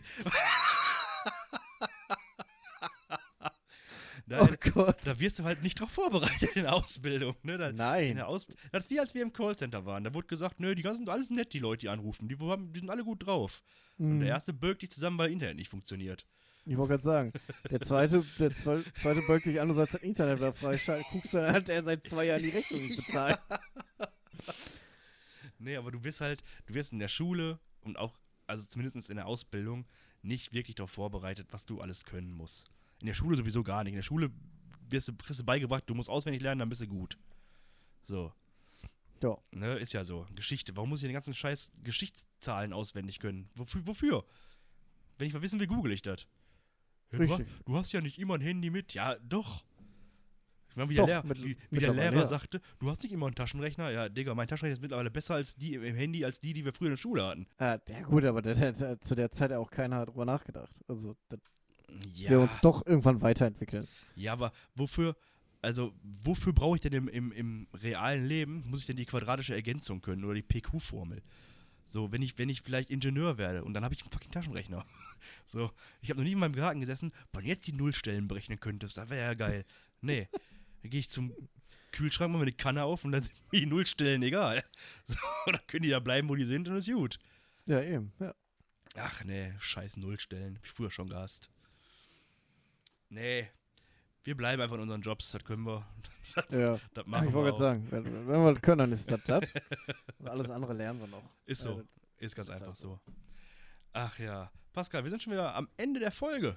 [4.28, 4.98] da, Oh Gott.
[5.04, 7.36] da wirst du halt nicht drauf vorbereitet in der Ausbildung.
[7.44, 7.58] Ne?
[7.58, 8.16] Da, in Nein.
[8.16, 10.04] der Aus das ist wie als wir im Callcenter waren.
[10.04, 12.28] Da wurde gesagt, nö, die ganzen sind alles nett, die Leute, die anrufen.
[12.30, 13.62] Die, die sind alle gut drauf.
[13.98, 16.26] Und Hm, der erste bölkt dich zusammen, weil Internet nicht funktioniert.
[16.66, 17.34] Ich wollte gerade sagen,
[17.70, 21.06] der zweite, der zwe- zweite beugt dich an, du sollst das Internet wieder freischalten.
[21.12, 23.40] Guckst dann hat er seit zwei Jahren die Rechnung nicht bezahlt.
[25.60, 29.16] Nee, aber du wirst halt, du wirst in der Schule und auch, also zumindest in
[29.16, 29.86] der Ausbildung,
[30.22, 32.70] nicht wirklich darauf vorbereitet, was du alles können musst.
[33.00, 33.94] In der Schule sowieso gar nicht.
[33.94, 34.30] In der Schule
[34.90, 37.18] wirst du, kriegst du beigebracht, du musst auswendig lernen, dann bist du gut.
[38.04, 38.34] So.
[39.22, 39.38] Ja.
[39.52, 40.28] Ne, ist ja so.
[40.36, 40.76] Geschichte.
[40.76, 43.50] Warum muss ich den ganzen Scheiß Geschichtszahlen auswendig können?
[43.56, 43.88] Wofür?
[43.88, 44.26] wofür?
[45.18, 46.26] Wenn ich mal wissen will, google ich das.
[47.14, 47.56] Ja, du, ha- Richtig.
[47.66, 48.94] du hast ja nicht immer ein Handy mit.
[48.94, 49.64] Ja, doch.
[50.70, 52.26] Ich meine, wie der, Doch, Lehrer, mit- wie, wie der Lehrer ja.
[52.26, 53.92] sagte, du hast nicht immer einen Taschenrechner.
[53.92, 56.74] Ja, Digga, mein Taschenrechner ist mittlerweile besser als die im Handy, als die, die wir
[56.74, 57.46] früher in der Schule hatten.
[57.60, 60.74] Äh, ja gut, aber der, der, der, zu der Zeit hat auch keiner drüber nachgedacht.
[60.88, 61.40] Also, dass
[62.16, 63.88] Ja, wir uns doch irgendwann weiterentwickeln.
[64.16, 65.16] ja aber wofür,
[65.62, 69.54] also wofür brauche ich denn im, im, im realen Leben, muss ich denn die quadratische
[69.54, 71.22] Ergänzung können oder die PQ-Formel?
[71.94, 74.86] So, wenn ich, wenn ich vielleicht Ingenieur werde und dann habe ich einen fucking Taschenrechner.
[75.46, 75.72] So,
[76.02, 78.98] ich habe noch nie in meinem Garten gesessen, wenn du jetzt die Nullstellen berechnen könntest,
[78.98, 79.64] das wäre ja geil.
[80.02, 80.28] Nee,
[80.82, 81.34] dann gehe ich zum
[81.94, 84.66] Kühlschrank, mache mir eine Kanne auf und dann sind mir die Nullstellen egal.
[85.06, 85.16] So,
[85.46, 87.20] dann können die da bleiben, wo die sind und ist gut.
[87.68, 88.12] Ja, eben.
[88.20, 88.36] Ja.
[88.98, 90.60] Ach nee, scheiß Nullstellen.
[90.62, 91.50] Ich früher schon gehasst.
[93.10, 93.50] Nee,
[94.24, 95.86] wir bleiben einfach in unseren Jobs, das können wir.
[96.50, 96.80] ja.
[96.94, 99.22] Das Ja, machen ich wollte gerade sagen, wenn, wenn wir das können, dann ist das
[99.26, 99.54] das.
[100.20, 101.24] Und alles andere lernen wir noch.
[101.46, 103.00] Ist so, Äh, ist ganz ist einfach halt so.
[103.92, 104.52] Ach ja.
[104.72, 106.56] Pascal, wir sind schon wieder am Ende der Folge.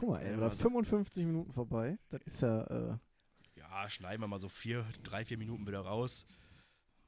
[0.00, 1.98] Guck mal, ey, also- 55 Minuten vorbei.
[2.10, 2.96] Das ist ja, äh,
[3.56, 6.26] Ja, schneiden wir mal so vier, drei, vier Minuten wieder raus,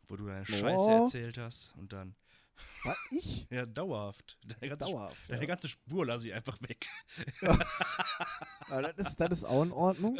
[0.06, 0.44] wo du deine.
[0.46, 2.14] Scheiße erzählt hast und dann,
[2.84, 3.46] war ich?
[3.50, 4.38] ja, dauerhaft.
[4.46, 5.30] Deine ganze, Dauerhaft.
[5.30, 5.46] deine Ja.
[5.48, 6.86] ganze Spur lasse ich einfach weg.
[8.68, 10.18] Aber das, ist, das ist auch in Ordnung.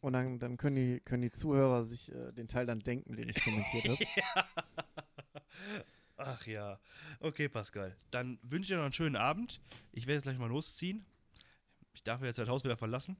[0.00, 3.28] Und dann, dann können, die, können die Zuhörer sich äh, den Teil dann denken, den
[3.28, 3.98] ich kommentiert
[4.34, 4.44] habe.
[6.16, 6.78] Ach ja.
[7.20, 7.96] Okay, Pascal.
[8.10, 9.60] Dann wünsche ich dir noch einen schönen Abend.
[9.92, 11.04] Ich werde jetzt gleich mal losziehen.
[11.94, 13.16] Ich darf jetzt das Haus wieder verlassen.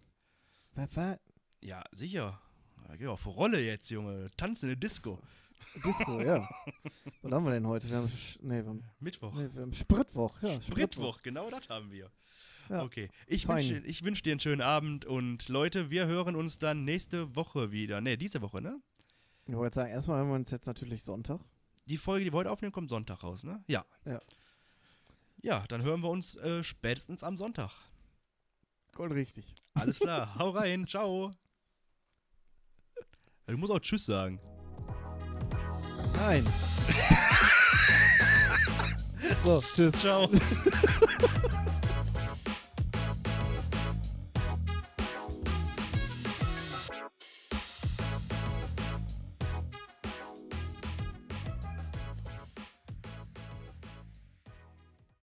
[0.74, 1.18] Was?
[1.60, 2.40] Ja, sicher.
[2.88, 4.30] Ja, geh auf Rolle jetzt, Junge.
[4.36, 5.20] Tanzen in der Disco.
[5.84, 6.48] Disco, ja.
[7.22, 7.88] Was haben wir denn heute?
[7.88, 9.34] Wir haben, nee, wir haben, Mittwoch.
[9.34, 10.42] nee, wir haben Spritwoch.
[10.42, 12.10] Ja, Spritwoch, genau das haben wir.
[12.68, 12.82] Ja.
[12.82, 17.34] Okay, ich wünsche wünsch dir einen schönen Abend und Leute, wir hören uns dann nächste
[17.34, 18.00] Woche wieder.
[18.00, 18.80] Ne, diese Woche, ne?
[19.46, 21.40] Ich wollte sagen, erstmal hören wir uns jetzt natürlich Sonntag.
[21.86, 23.64] Die Folge, die wir heute aufnehmen, kommt Sonntag raus, ne?
[23.66, 23.84] Ja.
[24.04, 24.20] Ja.
[25.40, 27.70] Ja, dann hören wir uns äh, spätestens am Sonntag.
[28.92, 29.54] Gold richtig.
[29.74, 31.30] Alles klar, hau rein, ciao.
[33.46, 34.38] Du musst auch Tschüss sagen.
[36.20, 36.44] Nein.
[39.44, 39.92] So, tschüss.
[39.92, 40.28] Ciao.